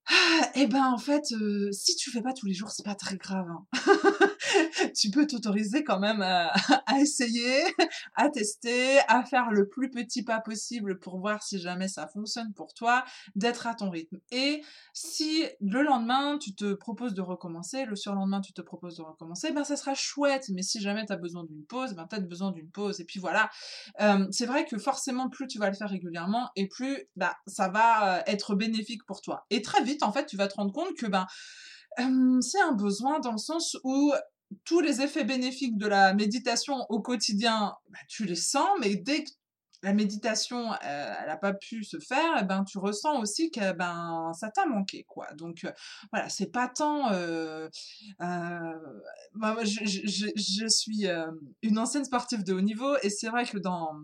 ah, 0.07 0.51
eh 0.55 0.67
ben 0.67 0.85
en 0.87 0.99
fait, 0.99 1.33
euh, 1.33 1.71
si 1.73 1.95
tu 1.95 2.11
fais 2.11 2.23
pas 2.23 2.33
tous 2.33 2.47
les 2.47 2.55
jours, 2.55 2.71
c'est 2.71 2.85
pas 2.85 2.97
très 2.97 3.17
grave. 3.17 3.47
Hein. 3.49 3.67
tu 4.95 5.11
peux 5.11 5.27
t'autoriser 5.27 5.85
quand 5.85 5.99
même 5.99 6.23
à, 6.23 6.53
essayer, 7.01 7.63
à 8.15 8.29
tester, 8.29 8.99
à 9.09 9.25
faire 9.25 9.51
le 9.51 9.69
plus 9.69 9.91
petit 9.91 10.23
pas 10.23 10.41
possible 10.41 10.99
pour 10.99 11.19
voir 11.19 11.43
si 11.43 11.59
jamais 11.59 11.89
ça 11.89 12.07
fonctionne 12.09 12.53
pour 12.55 12.75
toi, 12.75 13.05
d'être 13.35 13.67
à 13.67 13.75
ton 13.75 13.91
rythme. 13.91 14.19
Et 14.31 14.63
si 14.93 15.45
le 15.61 15.83
lendemain 15.83 16.39
tu 16.39 16.55
te 16.55 16.75
proposes 16.75 17.15
de 17.15 17.23
recommencer, 17.23 17.85
le 17.85 17.97
surlendemain 17.97 18.41
tu 18.41 18.53
te 18.53 18.63
proposes 18.63 18.97
de 18.97 19.03
recommencer, 19.03 19.53
ben 19.53 19.65
ça 19.65 19.77
sera 19.77 19.95
chouette. 19.95 20.49
Mais 20.51 20.63
si 20.63 20.81
jamais 20.81 21.07
tu 21.07 21.13
as 21.13 21.17
besoin 21.17 21.45
d'une 21.45 21.65
pause, 21.65 21.95
ben 21.95 22.07
as 22.11 22.21
besoin 22.21 22.53
d'une 22.53 22.71
pause. 22.71 23.01
Et 23.01 23.05
puis 23.05 23.21
voilà. 23.21 23.51
Euh, 24.01 24.27
c'est 24.31 24.47
vrai 24.47 24.65
que 24.65 24.79
forcément 24.79 25.29
plus 25.29 25.47
tu 25.47 25.59
vas 25.59 25.69
le 25.69 25.77
faire 25.77 25.91
régulièrement 25.91 26.51
et 26.57 26.69
plus 26.69 26.99
bah 27.17 27.37
ça 27.47 27.69
va 27.69 28.19
euh, 28.19 28.23
être 28.27 28.55
bénéfique 28.55 29.05
pour 29.07 29.21
toi. 29.21 29.47
Et 29.51 29.63
très 29.63 29.83
vite 29.83 30.03
en 30.03 30.13
fait 30.13 30.27
tu 30.27 30.37
vas 30.37 30.49
te 30.49 30.55
rendre 30.55 30.73
compte 30.73 30.95
que 30.97 31.07
ben 31.07 31.27
euh, 31.99 32.41
c'est 32.41 32.61
un 32.61 32.73
besoin 32.73 33.21
dans 33.21 33.33
le 33.33 33.39
sens 33.39 33.77
où 33.85 34.13
tous 34.65 34.81
les 34.81 35.01
effets 35.01 35.25
bénéfiques 35.25 35.79
de 35.79 35.87
la 35.87 36.15
méditation 36.15 36.87
au 36.89 37.01
quotidien, 37.01 37.75
bah, 37.91 37.99
tu 38.09 38.25
les 38.25 38.37
sens, 38.37 38.69
mais 38.81 38.97
dès 38.97 39.25
que 39.25 39.31
la 39.83 39.95
méditation, 39.95 40.73
euh, 40.73 41.15
elle 41.21 41.27
n'a 41.27 41.37
pas 41.37 41.55
pu 41.55 41.85
se 41.85 41.99
faire, 41.99 42.37
eh 42.41 42.45
ben 42.45 42.65
tu 42.65 42.79
ressens 42.79 43.19
aussi 43.21 43.51
que 43.51 43.73
ben 43.73 44.31
ça 44.39 44.51
t'a 44.51 44.67
manqué 44.67 45.05
quoi. 45.05 45.33
Donc 45.35 45.65
euh, 45.65 45.73
voilà, 46.13 46.29
c'est 46.29 46.51
pas 46.51 46.69
tant. 46.69 47.11
Euh, 47.13 47.69
bah, 48.19 49.57
je, 49.63 49.85
je, 49.85 50.67
suis 50.69 51.07
une 51.63 51.79
ancienne 51.79 52.05
sportive 52.05 52.45
de 52.45 52.53
haut 52.53 52.61
niveau 52.61 52.95
et 53.03 53.11
c'est 53.11 53.29
vrai 53.29 53.47
que 53.47 53.59
dans 53.59 53.95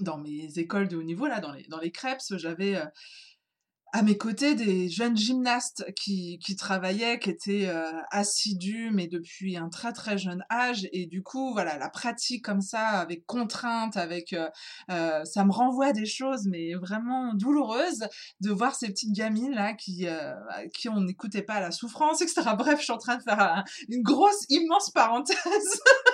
dans 0.00 0.18
mes 0.18 0.58
écoles 0.58 0.88
de 0.88 0.96
haut 0.96 1.02
niveau 1.02 1.26
là, 1.26 1.40
dans 1.40 1.52
les 1.52 1.64
dans 1.68 1.78
les 1.78 1.92
crêpes, 1.92 2.20
j'avais 2.36 2.76
à 3.92 4.02
mes 4.02 4.16
côtés 4.16 4.54
des 4.54 4.88
jeunes 4.88 5.16
gymnastes 5.16 5.84
qui, 5.94 6.38
qui 6.38 6.56
travaillaient, 6.56 7.18
qui 7.18 7.30
étaient 7.30 7.68
euh, 7.68 7.90
assidus, 8.10 8.90
mais 8.92 9.06
depuis 9.06 9.56
un 9.56 9.68
très 9.68 9.92
très 9.92 10.18
jeune 10.18 10.44
âge. 10.50 10.88
Et 10.92 11.06
du 11.06 11.22
coup, 11.22 11.52
voilà, 11.52 11.78
la 11.78 11.88
pratique 11.88 12.44
comme 12.44 12.60
ça, 12.60 12.86
avec 12.86 13.26
contrainte, 13.26 13.96
avec, 13.96 14.32
euh, 14.32 14.48
euh, 14.90 15.24
ça 15.24 15.44
me 15.44 15.52
renvoie 15.52 15.92
des 15.92 16.06
choses, 16.06 16.46
mais 16.46 16.74
vraiment 16.74 17.34
douloureuses, 17.34 18.04
de 18.40 18.50
voir 18.50 18.74
ces 18.74 18.88
petites 18.88 19.12
gamines 19.12 19.54
là 19.54 19.74
qui, 19.74 20.06
qui 20.74 20.88
on 20.88 21.00
n'écoutait 21.00 21.42
pas 21.42 21.60
la 21.60 21.70
souffrance, 21.70 22.22
etc. 22.22 22.42
Bref, 22.56 22.78
je 22.78 22.84
suis 22.84 22.92
en 22.92 22.98
train 22.98 23.16
de 23.16 23.22
faire 23.22 23.64
une 23.88 24.02
grosse, 24.02 24.46
immense 24.48 24.90
parenthèse. 24.90 25.36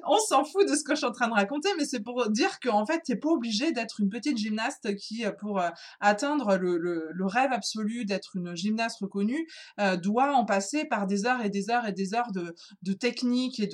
on 0.06 0.18
s'en 0.18 0.44
fout 0.44 0.68
de 0.68 0.74
ce 0.74 0.84
que 0.84 0.92
je 0.92 0.98
suis 0.98 1.06
en 1.06 1.12
train 1.12 1.28
de 1.28 1.34
raconter, 1.34 1.68
mais 1.78 1.84
c'est 1.84 2.00
pour 2.00 2.28
dire 2.30 2.60
qu'en 2.60 2.86
fait, 2.86 3.00
t'es 3.04 3.16
pas 3.16 3.30
obligé 3.30 3.72
d'être 3.72 4.00
une 4.00 4.08
petite 4.08 4.38
gymnaste 4.38 4.94
qui, 4.96 5.24
euh, 5.24 5.32
pour 5.32 5.60
euh, 5.60 5.68
atteindre 6.00 6.56
le, 6.56 7.26
rêve 7.26 7.52
absolu 7.52 8.04
d'être 8.04 8.36
une 8.36 8.56
gymnaste 8.56 9.00
reconnue, 9.00 9.46
euh, 9.80 9.96
doit 9.96 10.34
en 10.34 10.44
passer 10.44 10.84
par 10.86 11.06
des 11.06 11.26
heures 11.26 11.44
et 11.44 11.50
des 11.50 11.70
heures 11.70 11.86
et 11.86 11.92
des 11.92 12.14
heures 12.14 12.32
de, 12.32 12.54
de 12.82 12.92
technique 12.92 13.60
et 13.60 13.68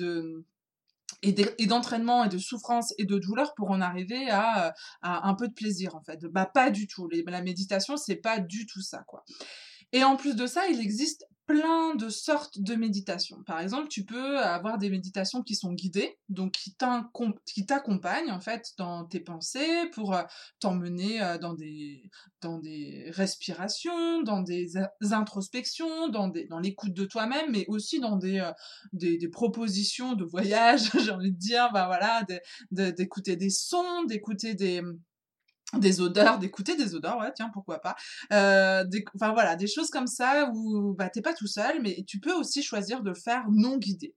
et 1.21 1.65
d'entraînement 1.65 2.23
et 2.23 2.29
de 2.29 2.37
souffrance 2.37 2.93
et 2.97 3.05
de 3.05 3.17
douleur 3.17 3.55
pour 3.55 3.71
en 3.71 3.81
arriver 3.81 4.29
à, 4.29 4.73
un 5.01 5.33
peu 5.33 5.47
de 5.47 5.53
plaisir 5.53 5.95
en 5.95 6.01
fait. 6.01 6.23
Bah 6.25 6.45
pas 6.45 6.69
du 6.69 6.87
tout. 6.87 7.09
la 7.27 7.41
méditation 7.41 7.97
c'est 7.97 8.17
pas 8.17 8.39
du 8.39 8.65
tout 8.65 8.81
ça 8.81 9.03
quoi. 9.07 9.23
Et 9.91 10.03
en 10.03 10.17
plus 10.17 10.35
de 10.35 10.45
ça, 10.45 10.67
il 10.67 10.79
existe 10.79 11.25
plein 11.45 11.95
de 11.95 12.09
sortes 12.09 12.59
de 12.59 12.75
méditations. 12.75 13.43
Par 13.43 13.59
exemple, 13.59 13.87
tu 13.87 14.03
peux 14.03 14.39
avoir 14.39 14.77
des 14.77 14.89
méditations 14.89 15.43
qui 15.43 15.55
sont 15.55 15.73
guidées, 15.73 16.17
donc 16.27 16.53
qui 16.53 17.65
t'accompagnent 17.65 18.31
en 18.31 18.39
fait 18.39 18.73
dans 18.77 19.05
tes 19.05 19.19
pensées 19.19 19.89
pour 19.93 20.15
euh, 20.15 20.23
t'emmener 20.59 21.21
euh, 21.21 21.37
dans 21.37 21.53
des 21.53 22.09
dans 22.41 22.57
des 22.57 23.11
respirations, 23.11 24.23
dans 24.23 24.41
des 24.41 24.73
introspections, 25.11 26.09
dans 26.09 26.31
dans 26.49 26.59
l'écoute 26.59 26.93
de 26.93 27.05
toi-même, 27.05 27.51
mais 27.51 27.65
aussi 27.67 27.99
dans 27.99 28.15
des, 28.15 28.39
euh, 28.39 28.51
des, 28.93 29.27
propositions 29.29 30.13
de 30.13 30.23
voyage. 30.23 30.91
J'ai 31.03 31.11
envie 31.11 31.31
de 31.31 31.37
dire, 31.37 31.69
bah 31.73 31.85
voilà, 31.87 32.25
d'écouter 32.71 33.35
des 33.35 33.49
sons, 33.49 34.03
d'écouter 34.05 34.53
des 34.53 34.81
des 35.73 36.01
odeurs, 36.01 36.39
d'écouter 36.39 36.75
des 36.75 36.95
odeurs, 36.95 37.17
ouais, 37.17 37.31
tiens, 37.35 37.49
pourquoi 37.53 37.79
pas. 37.79 37.95
Euh, 38.31 38.83
enfin 39.15 39.33
voilà, 39.33 39.55
des 39.55 39.67
choses 39.67 39.89
comme 39.89 40.07
ça 40.07 40.49
où 40.53 40.93
bah, 40.93 41.09
t'es 41.09 41.21
pas 41.21 41.33
tout 41.33 41.47
seul, 41.47 41.81
mais 41.81 42.03
tu 42.07 42.19
peux 42.19 42.33
aussi 42.33 42.63
choisir 42.63 43.01
de 43.01 43.09
le 43.09 43.15
faire 43.15 43.45
non 43.49 43.77
guidé. 43.77 44.15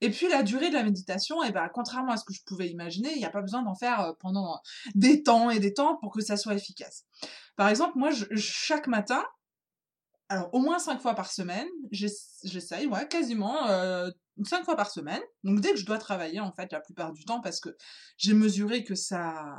Et 0.00 0.10
puis 0.10 0.28
la 0.28 0.42
durée 0.42 0.68
de 0.68 0.74
la 0.74 0.82
méditation, 0.82 1.42
et 1.42 1.48
eh 1.48 1.52
ben, 1.52 1.68
contrairement 1.72 2.12
à 2.12 2.16
ce 2.16 2.24
que 2.24 2.34
je 2.34 2.42
pouvais 2.44 2.68
imaginer, 2.68 3.12
il 3.12 3.18
n'y 3.18 3.24
a 3.24 3.30
pas 3.30 3.40
besoin 3.40 3.62
d'en 3.62 3.74
faire 3.74 4.00
euh, 4.00 4.12
pendant 4.18 4.60
des 4.94 5.22
temps 5.22 5.50
et 5.50 5.60
des 5.60 5.72
temps 5.72 5.96
pour 5.96 6.12
que 6.12 6.20
ça 6.20 6.36
soit 6.36 6.54
efficace. 6.54 7.04
Par 7.56 7.68
exemple, 7.68 7.96
moi, 7.96 8.10
je, 8.10 8.24
chaque 8.34 8.86
matin, 8.86 9.24
alors 10.28 10.48
au 10.52 10.60
moins 10.60 10.78
cinq 10.78 11.00
fois 11.00 11.14
par 11.14 11.30
semaine, 11.30 11.68
j'essaye, 11.90 12.86
ouais, 12.86 13.06
quasiment 13.08 13.66
euh, 13.68 14.10
cinq 14.44 14.64
fois 14.64 14.76
par 14.76 14.90
semaine. 14.90 15.20
Donc 15.44 15.60
dès 15.60 15.72
que 15.72 15.78
je 15.78 15.86
dois 15.86 15.98
travailler, 15.98 16.40
en 16.40 16.52
fait, 16.52 16.72
la 16.72 16.80
plupart 16.80 17.12
du 17.12 17.24
temps, 17.24 17.40
parce 17.40 17.60
que 17.60 17.76
j'ai 18.16 18.34
mesuré 18.34 18.84
que 18.84 18.94
ça, 18.94 19.58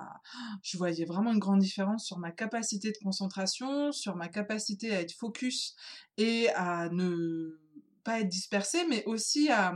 je 0.62 0.78
voyais 0.78 1.06
vraiment 1.06 1.32
une 1.32 1.40
grande 1.40 1.60
différence 1.60 2.06
sur 2.06 2.18
ma 2.18 2.32
capacité 2.32 2.92
de 2.92 2.98
concentration, 3.04 3.92
sur 3.92 4.16
ma 4.16 4.28
capacité 4.28 4.94
à 4.96 5.02
être 5.02 5.14
focus 5.14 5.76
et 6.18 6.50
à 6.50 6.90
ne 6.90 7.60
pas 8.04 8.20
être 8.20 8.30
dispersé, 8.30 8.86
mais 8.90 9.04
aussi 9.06 9.50
à, 9.50 9.74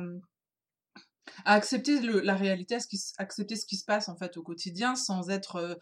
à 1.46 1.54
accepter 1.54 2.02
la 2.02 2.36
réalité, 2.36 2.76
à 2.76 2.80
accepter 3.18 3.56
ce 3.56 3.66
qui 3.66 3.78
se 3.78 3.86
passe 3.86 4.10
en 4.10 4.18
fait 4.18 4.38
au 4.38 4.44
quotidien 4.44 4.96
sans 4.96 5.30
être 5.30 5.80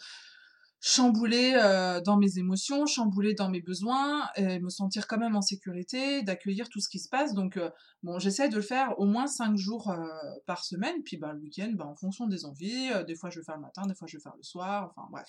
chamboulé 0.81 1.53
euh, 1.55 2.01
dans 2.01 2.17
mes 2.17 2.37
émotions, 2.37 2.85
chamboulé 2.85 3.33
dans 3.33 3.49
mes 3.49 3.61
besoins, 3.61 4.27
et 4.35 4.59
me 4.59 4.69
sentir 4.69 5.07
quand 5.07 5.17
même 5.17 5.35
en 5.35 5.41
sécurité, 5.41 6.21
d'accueillir 6.23 6.69
tout 6.69 6.79
ce 6.79 6.89
qui 6.89 6.99
se 6.99 7.09
passe. 7.09 7.33
Donc, 7.33 7.57
euh, 7.57 7.69
bon, 8.03 8.19
j'essaie 8.19 8.49
de 8.49 8.55
le 8.55 8.61
faire 8.61 8.97
au 8.99 9.05
moins 9.05 9.27
cinq 9.27 9.57
jours 9.57 9.89
euh, 9.89 10.05
par 10.45 10.63
semaine, 10.63 10.95
puis 11.03 11.17
bah, 11.17 11.33
le 11.33 11.39
week-end, 11.39 11.71
bah, 11.73 11.87
en 11.87 11.95
fonction 11.95 12.27
des 12.27 12.45
envies, 12.45 12.89
des 13.07 13.15
fois 13.15 13.29
je 13.29 13.39
vais 13.39 13.45
faire 13.45 13.55
le 13.55 13.61
matin, 13.61 13.85
des 13.87 13.95
fois 13.95 14.07
je 14.07 14.17
vais 14.17 14.21
faire 14.21 14.35
le 14.37 14.43
soir, 14.43 14.91
enfin 14.95 15.07
bref. 15.11 15.27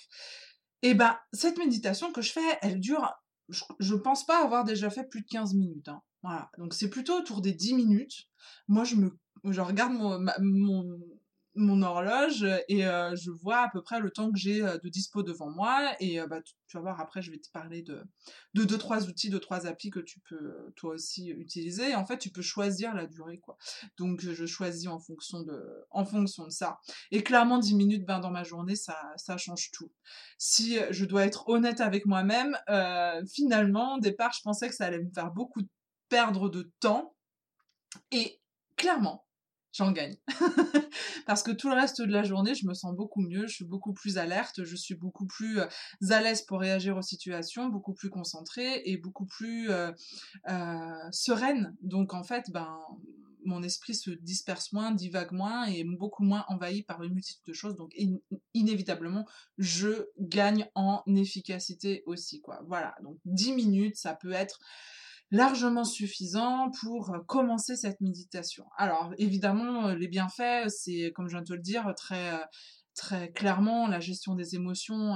Et 0.83 0.93
ben, 0.93 1.17
cette 1.33 1.57
méditation 1.57 2.11
que 2.11 2.21
je 2.21 2.31
fais, 2.31 2.59
elle 2.61 2.79
dure, 2.79 3.11
je, 3.49 3.63
ne 3.93 3.99
pense 3.99 4.25
pas 4.25 4.43
avoir 4.43 4.63
déjà 4.63 4.89
fait 4.89 5.05
plus 5.05 5.21
de 5.21 5.27
15 5.27 5.55
minutes. 5.55 5.87
Hein. 5.87 6.01
Voilà, 6.21 6.51
donc 6.57 6.73
c'est 6.73 6.89
plutôt 6.89 7.17
autour 7.17 7.41
des 7.41 7.53
10 7.53 7.73
minutes. 7.73 8.27
Moi, 8.67 8.83
je 8.83 8.95
me 8.95 9.17
je 9.43 9.61
regarde 9.61 9.93
mon, 9.93 10.99
mon 11.57 11.81
horloge 11.81 12.45
et 12.67 12.85
euh, 12.85 13.15
je 13.15 13.31
vois 13.31 13.59
à 13.59 13.69
peu 13.69 13.81
près 13.81 13.99
le 13.99 14.11
temps 14.11 14.31
que 14.31 14.37
j'ai 14.37 14.63
euh, 14.63 14.77
de 14.77 14.89
dispo 14.89 15.23
devant 15.23 15.49
moi 15.49 15.93
et 15.99 16.21
euh, 16.21 16.27
bah, 16.27 16.41
tu, 16.41 16.77
vas 16.77 16.81
voir 16.81 17.01
après 17.01 17.21
je 17.21 17.31
vais 17.31 17.39
te 17.39 17.49
parler 17.51 17.81
de, 17.81 18.03
de 18.53 18.63
deux 18.63 18.77
trois 18.77 19.05
outils 19.07 19.29
de 19.29 19.37
trois 19.37 19.65
applis 19.65 19.89
que 19.89 19.99
tu 19.99 20.19
peux 20.21 20.73
toi 20.75 20.93
aussi 20.93 21.29
utiliser. 21.29 21.95
En 21.95 22.05
fait 22.05 22.17
tu 22.17 22.29
peux 22.29 22.41
choisir 22.41 22.93
la 22.93 23.07
durée 23.07 23.39
quoi. 23.39 23.57
Donc 23.97 24.21
je 24.21 24.45
choisis 24.45 24.87
en 24.87 24.99
fonction 24.99 25.41
de 25.41 25.85
en 25.89 26.05
fonction 26.05 26.45
de 26.45 26.51
ça. 26.51 26.79
Et 27.11 27.23
clairement 27.23 27.57
10 27.57 27.75
minutes 27.75 28.05
ben, 28.05 28.19
dans 28.19 28.31
ma 28.31 28.43
journée 28.43 28.75
ça 28.75 28.97
ça 29.17 29.37
change 29.37 29.71
tout. 29.71 29.91
Si 30.37 30.77
je 30.91 31.05
dois 31.05 31.25
être 31.25 31.49
honnête 31.49 31.81
avec 31.81 32.05
moi-même 32.05 32.57
finalement 33.27 33.95
au 33.95 33.99
départ 33.99 34.33
je 34.33 34.41
pensais 34.43 34.69
que 34.69 34.75
ça 34.75 34.85
allait 34.85 35.03
me 35.03 35.11
faire 35.13 35.31
beaucoup 35.31 35.61
perdre 36.09 36.49
de 36.49 36.71
temps. 36.79 37.15
Et 38.11 38.39
clairement 38.75 39.26
j'en 39.77 39.91
gagne. 39.91 40.17
Parce 41.25 41.43
que 41.43 41.51
tout 41.51 41.69
le 41.69 41.75
reste 41.75 42.01
de 42.01 42.11
la 42.11 42.23
journée, 42.23 42.55
je 42.55 42.65
me 42.65 42.73
sens 42.73 42.95
beaucoup 42.95 43.21
mieux, 43.21 43.47
je 43.47 43.53
suis 43.53 43.65
beaucoup 43.65 43.93
plus 43.93 44.17
alerte, 44.17 44.63
je 44.63 44.75
suis 44.75 44.95
beaucoup 44.95 45.27
plus 45.27 45.59
euh, 45.59 45.67
à 46.09 46.21
l'aise 46.21 46.41
pour 46.41 46.59
réagir 46.59 46.97
aux 46.97 47.01
situations, 47.01 47.67
beaucoup 47.69 47.93
plus 47.93 48.09
concentrée 48.09 48.81
et 48.85 48.97
beaucoup 48.97 49.25
plus 49.25 49.69
euh, 49.69 49.91
euh, 50.49 51.11
sereine. 51.11 51.75
Donc 51.81 52.13
en 52.13 52.23
fait, 52.23 52.45
ben 52.51 52.79
mon 53.45 53.63
esprit 53.63 53.95
se 53.95 54.09
disperse 54.09 54.73
moins, 54.73 54.91
divague 54.91 55.31
moins 55.31 55.69
et 55.69 55.79
est 55.79 55.83
beaucoup 55.85 56.23
moins 56.23 56.43
envahi 56.49 56.83
par 56.83 57.01
une 57.03 57.13
multitude 57.13 57.45
de 57.47 57.53
choses. 57.53 57.77
Donc 57.77 57.95
inévitablement, 58.53 59.25
je 59.57 60.07
gagne 60.19 60.67
en 60.75 61.03
efficacité 61.07 62.03
aussi. 62.07 62.41
quoi. 62.41 62.61
Voilà, 62.67 62.95
donc 63.03 63.17
10 63.25 63.53
minutes, 63.53 63.95
ça 63.95 64.15
peut 64.15 64.33
être 64.33 64.59
largement 65.31 65.83
suffisant 65.83 66.71
pour 66.81 67.11
euh, 67.11 67.19
commencer 67.27 67.75
cette 67.75 68.01
méditation. 68.01 68.65
Alors 68.77 69.13
évidemment, 69.17 69.87
euh, 69.87 69.95
les 69.95 70.07
bienfaits, 70.07 70.69
c'est 70.69 71.11
comme 71.15 71.27
je 71.27 71.33
viens 71.33 71.41
de 71.41 71.47
te 71.47 71.53
le 71.53 71.61
dire, 71.61 71.93
très 71.95 72.33
euh, 72.33 72.45
très 72.95 73.31
clairement 73.31 73.87
la 73.87 73.99
gestion 73.99 74.33
des 74.33 74.55
émotions, 74.55 75.15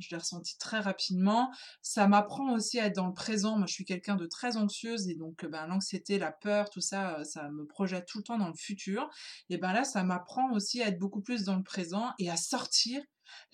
je 0.00 0.08
l'ai 0.10 0.18
ressenti 0.18 0.58
très 0.58 0.80
rapidement. 0.80 1.50
Ça 1.80 2.06
m'apprend 2.06 2.52
aussi 2.52 2.78
à 2.78 2.88
être 2.88 2.96
dans 2.96 3.06
le 3.06 3.14
présent. 3.14 3.56
Moi, 3.56 3.64
je 3.66 3.72
suis 3.72 3.86
quelqu'un 3.86 4.16
de 4.16 4.26
très 4.26 4.58
anxieuse 4.58 5.08
et 5.08 5.14
donc 5.14 5.46
ben, 5.46 5.66
l'anxiété, 5.66 6.18
la 6.18 6.30
peur, 6.30 6.68
tout 6.68 6.82
ça, 6.82 7.24
ça 7.24 7.48
me 7.48 7.64
projette 7.64 8.04
tout 8.06 8.18
le 8.18 8.24
temps 8.24 8.36
dans 8.36 8.48
le 8.48 8.54
futur. 8.54 9.08
Et 9.48 9.56
ben 9.56 9.72
là, 9.72 9.84
ça 9.84 10.04
m'apprend 10.04 10.52
aussi 10.52 10.82
à 10.82 10.88
être 10.88 10.98
beaucoup 10.98 11.22
plus 11.22 11.44
dans 11.44 11.56
le 11.56 11.62
présent 11.62 12.12
et 12.18 12.28
à 12.28 12.36
sortir 12.36 13.00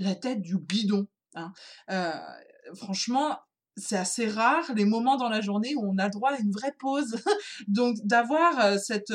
la 0.00 0.16
tête 0.16 0.40
du 0.40 0.58
guidon 0.58 1.06
Hein. 1.36 1.52
franchement, 2.74 3.38
c'est 3.76 3.96
assez 3.96 4.26
rare 4.26 4.64
les 4.74 4.84
moments 4.84 5.16
dans 5.16 5.28
la 5.28 5.40
journée 5.40 5.74
où 5.76 5.86
on 5.86 5.98
a 5.98 6.08
droit 6.08 6.30
à 6.30 6.38
une 6.38 6.50
vraie 6.50 6.74
pause. 6.78 7.16
Donc 7.68 7.96
d'avoir 8.04 8.78
cette 8.78 9.12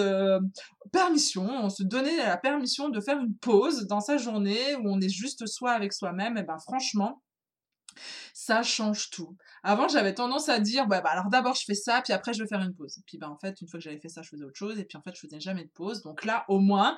permission, 0.91 1.47
on 1.49 1.69
se 1.69 1.83
donnait 1.83 2.17
la 2.17 2.37
permission 2.37 2.89
de 2.89 2.99
faire 3.01 3.19
une 3.19 3.35
pause 3.35 3.87
dans 3.87 4.01
sa 4.01 4.17
journée 4.17 4.75
où 4.75 4.83
on 4.85 5.01
est 5.01 5.09
juste 5.09 5.47
soi 5.47 5.71
avec 5.71 5.93
soi-même, 5.93 6.37
et 6.37 6.43
ben 6.43 6.57
franchement, 6.59 7.21
ça 8.33 8.63
change 8.63 9.09
tout. 9.09 9.35
Avant, 9.63 9.87
j'avais 9.87 10.13
tendance 10.13 10.49
à 10.49 10.59
dire, 10.59 10.87
bah, 10.87 11.01
bah 11.01 11.09
alors 11.11 11.29
d'abord 11.29 11.55
je 11.55 11.63
fais 11.65 11.75
ça, 11.75 12.01
puis 12.01 12.13
après 12.13 12.33
je 12.33 12.43
vais 12.43 12.47
faire 12.47 12.61
une 12.61 12.73
pause. 12.73 12.99
Puis 13.05 13.17
bah 13.17 13.29
en 13.29 13.37
fait, 13.37 13.59
une 13.61 13.67
fois 13.67 13.79
que 13.79 13.83
j'avais 13.83 13.99
fait 13.99 14.09
ça, 14.09 14.21
je 14.21 14.29
faisais 14.29 14.43
autre 14.43 14.57
chose, 14.57 14.79
et 14.79 14.85
puis 14.85 14.97
en 14.97 15.01
fait, 15.01 15.15
je 15.15 15.21
faisais 15.21 15.39
jamais 15.39 15.63
de 15.63 15.71
pause. 15.71 16.01
Donc 16.01 16.25
là, 16.25 16.45
au 16.47 16.59
moins, 16.59 16.97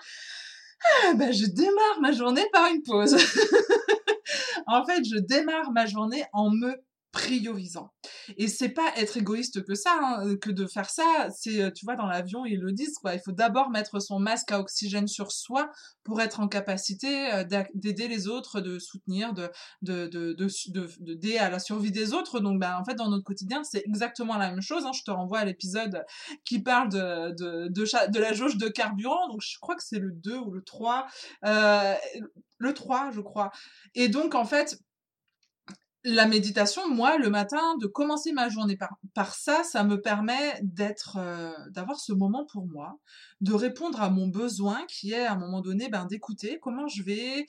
ah, 0.84 1.14
bah, 1.16 1.32
je 1.32 1.46
démarre 1.46 2.02
ma 2.02 2.12
journée 2.12 2.46
par 2.52 2.70
une 2.72 2.84
pause. 2.84 3.16
en 4.68 4.86
fait, 4.86 5.04
je 5.04 5.20
démarre 5.20 5.72
ma 5.72 5.86
journée 5.86 6.24
en 6.34 6.50
me 6.50 6.76
priorisant. 7.14 7.94
Et 8.38 8.48
c'est 8.48 8.70
pas 8.70 8.92
être 8.98 9.18
égoïste 9.18 9.64
que 9.64 9.76
ça, 9.76 9.92
hein, 10.02 10.36
que 10.42 10.50
de 10.50 10.66
faire 10.66 10.90
ça. 10.90 11.28
C'est, 11.30 11.62
euh, 11.62 11.70
tu 11.70 11.86
vois, 11.86 11.96
dans 11.96 12.08
l'avion, 12.08 12.44
ils 12.44 12.60
le 12.60 12.74
disent, 12.74 12.98
quoi. 12.98 13.14
Il 13.14 13.22
faut 13.24 13.32
d'abord 13.32 13.70
mettre 13.70 14.02
son 14.02 14.20
masque 14.20 14.52
à 14.52 14.60
oxygène 14.60 15.08
sur 15.08 15.32
soi 15.32 15.70
pour 16.04 16.22
être 16.22 16.40
en 16.40 16.48
capacité 16.48 17.32
euh, 17.32 17.44
d'aider 17.76 18.08
les 18.08 18.28
autres, 18.28 18.62
de 18.62 18.80
soutenir, 18.80 19.34
de, 19.34 19.50
de, 19.84 20.08
de, 20.08 20.34
de, 20.34 21.38
à 21.38 21.50
la 21.50 21.60
survie 21.60 21.92
des 21.92 22.14
autres. 22.14 22.40
Donc, 22.40 22.60
ben, 22.60 22.76
en 22.76 22.84
fait, 22.84 22.96
dans 22.96 23.10
notre 23.10 23.24
quotidien, 23.24 23.64
c'est 23.64 23.84
exactement 23.86 24.36
la 24.38 24.50
même 24.50 24.62
chose. 24.62 24.84
Hein. 24.86 24.92
Je 24.94 25.04
te 25.04 25.12
renvoie 25.12 25.40
à 25.40 25.46
l'épisode 25.46 26.04
qui 26.46 26.64
parle 26.64 26.90
de, 26.90 27.32
de, 27.38 27.68
de, 27.68 28.20
la 28.20 28.34
jauge 28.34 28.58
de 28.58 28.68
carburant. 28.68 29.28
Donc, 29.30 29.42
je 29.42 29.60
crois 29.62 29.76
que 29.76 29.84
c'est 29.84 30.00
le 30.00 30.12
2 30.12 30.36
ou 30.36 30.52
le 30.52 30.64
3. 30.64 31.06
Euh, 31.46 31.94
le 32.58 32.74
3, 32.74 33.12
je 33.12 33.22
crois. 33.22 33.52
Et 33.94 34.10
donc, 34.10 34.34
en 34.34 34.46
fait, 34.46 34.80
la 36.04 36.28
méditation, 36.28 36.90
moi, 36.90 37.18
le 37.18 37.30
matin, 37.30 37.78
de 37.78 37.88
commencer 37.88 38.34
ma 38.34 38.50
journée 38.50 38.78
par, 39.14 39.36
ça, 39.36 39.64
ça 39.64 39.84
me 39.84 40.02
permet 40.02 40.60
d'être, 40.62 41.18
euh, 41.18 41.54
d'avoir 41.70 42.00
ce 42.00 42.12
moment 42.12 42.46
pour 42.46 42.68
moi, 42.68 43.00
de 43.42 43.54
répondre 43.54 44.02
à 44.02 44.10
mon 44.10 44.28
besoin 44.28 44.86
qui 44.88 45.14
est 45.14 45.26
à 45.26 45.34
un 45.34 45.38
moment 45.38 45.62
donné, 45.62 45.90
ben, 45.90 46.06
d'écouter 46.06 46.60
comment 46.62 46.88
je 46.88 47.04
vais, 47.04 47.46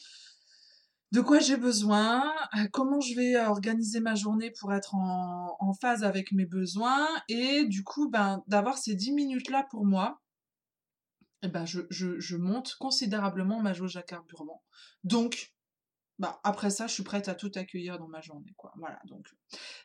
de 1.10 1.20
quoi 1.20 1.40
j'ai 1.40 1.56
besoin, 1.56 2.32
euh, 2.56 2.66
comment 2.72 3.00
je 3.00 3.16
vais 3.16 3.36
organiser 3.44 4.00
ma 4.00 4.14
journée 4.14 4.52
pour 4.52 4.72
être 4.72 4.94
en, 4.94 5.72
phase 5.80 6.04
avec 6.04 6.30
mes 6.30 6.46
besoins, 6.46 7.08
et 7.28 7.64
du 7.64 7.82
coup, 7.82 8.08
ben, 8.08 8.42
d'avoir 8.46 8.78
ces 8.78 8.94
dix 8.94 9.12
minutes-là 9.12 9.66
pour 9.70 9.84
moi, 9.84 10.20
eh 11.42 11.48
ben, 11.48 11.66
je, 11.66 11.80
je, 11.90 12.20
je 12.20 12.36
monte 12.36 12.76
considérablement 12.78 13.60
ma 13.60 13.72
jauge 13.72 13.96
à 13.96 14.02
carburant. 14.02 14.62
Donc, 15.02 15.53
bah, 16.18 16.40
après 16.44 16.70
ça, 16.70 16.86
je 16.86 16.92
suis 16.92 17.02
prête 17.02 17.28
à 17.28 17.34
tout 17.34 17.50
accueillir 17.56 17.98
dans 17.98 18.06
ma 18.06 18.20
journée, 18.20 18.54
quoi. 18.56 18.72
Voilà, 18.78 19.00
donc 19.06 19.26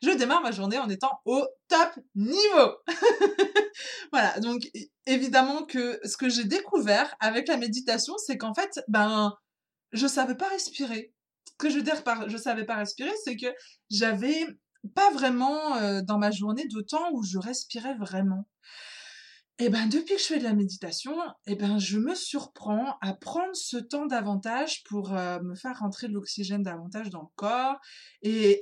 je 0.04 0.12
démarre 0.12 0.42
ma 0.42 0.52
journée 0.52 0.78
en 0.78 0.88
étant 0.90 1.22
au 1.26 1.46
top 1.68 2.00
niveau. 2.14 2.78
voilà, 4.12 4.40
donc 4.40 4.62
évidemment 5.08 5.66
que 5.66 6.00
ce 6.04 6.18
que 6.18 6.30
j'ai 6.30 6.44
découvert 6.44 7.16
avec 7.20 7.48
la 7.48 7.58
méditation, 7.58 8.14
c'est 8.18 8.38
qu'en 8.38 8.54
fait, 8.54 8.80
ben, 8.88 9.34
je 9.92 10.06
savais 10.06 10.36
pas 10.36 10.50
respirer. 10.50 11.14
Ce 11.48 11.54
que 11.58 11.70
je 11.70 11.78
veux 11.78 11.84
dire 11.84 12.04
par 12.04 12.30
je 12.30 12.38
savais 12.38 12.66
pas 12.66 12.76
respirer, 12.76 13.12
c'est 13.24 13.36
que 13.36 13.48
j'avais 13.90 14.46
pas 14.96 15.12
vraiment 15.12 15.76
euh, 15.78 16.02
dans 16.02 16.20
ma 16.20 16.32
journée 16.32 16.68
de 16.68 16.82
temps 16.82 17.12
où 17.14 17.24
je 17.24 17.40
respirais 17.40 17.96
vraiment. 17.96 18.48
Et 19.62 19.68
ben 19.68 19.88
depuis 19.88 20.16
que 20.16 20.22
je 20.22 20.26
fais 20.26 20.40
de 20.40 20.46
la 20.46 20.54
méditation, 20.54 21.14
et 21.46 21.56
ben 21.56 21.78
je 21.80 22.00
me 22.00 22.16
surprends 22.16 22.98
à 23.02 23.14
prendre 23.14 23.54
ce 23.54 23.76
temps 23.76 24.06
davantage 24.06 24.84
pour 24.86 25.14
euh, 25.14 25.42
me 25.42 25.54
faire 25.54 25.80
rentrer 25.80 26.08
de 26.08 26.14
l'oxygène 26.14 26.64
davantage 26.64 27.10
dans 27.10 27.24
le 27.24 27.28
corps 27.36 27.76
et 28.22 28.62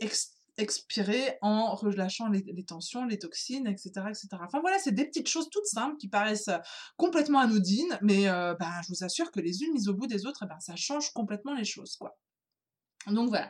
expirer 0.58 1.38
en 1.44 1.76
relâchant 1.76 2.30
les, 2.30 2.44
tensions, 2.66 3.06
les 3.06 3.20
toxines, 3.20 3.68
etc., 3.68 3.92
etc. 4.10 4.28
Enfin 4.44 4.60
voilà, 4.60 4.80
c'est 4.80 4.92
des 4.92 5.06
petites 5.06 5.30
choses 5.30 5.52
toutes 5.52 5.68
simples 5.68 5.98
qui 5.98 6.08
paraissent 6.08 6.50
complètement 6.96 7.40
anodines, 7.40 8.00
mais 8.02 8.28
euh, 8.28 8.56
ben, 8.56 8.72
je 8.82 8.88
vous 8.90 9.04
assure 9.04 9.32
que 9.32 9.40
les 9.40 9.62
unes 9.62 9.74
mises 9.74 9.90
au 9.90 9.94
bout 9.94 10.08
des 10.08 10.26
autres, 10.26 10.48
ben, 10.48 10.60
ça 10.60 10.76
change 10.76 11.12
complètement 11.12 11.54
les 11.54 11.66
choses, 11.66 11.96
quoi. 11.98 12.18
Donc 13.12 13.30
voilà. 13.30 13.50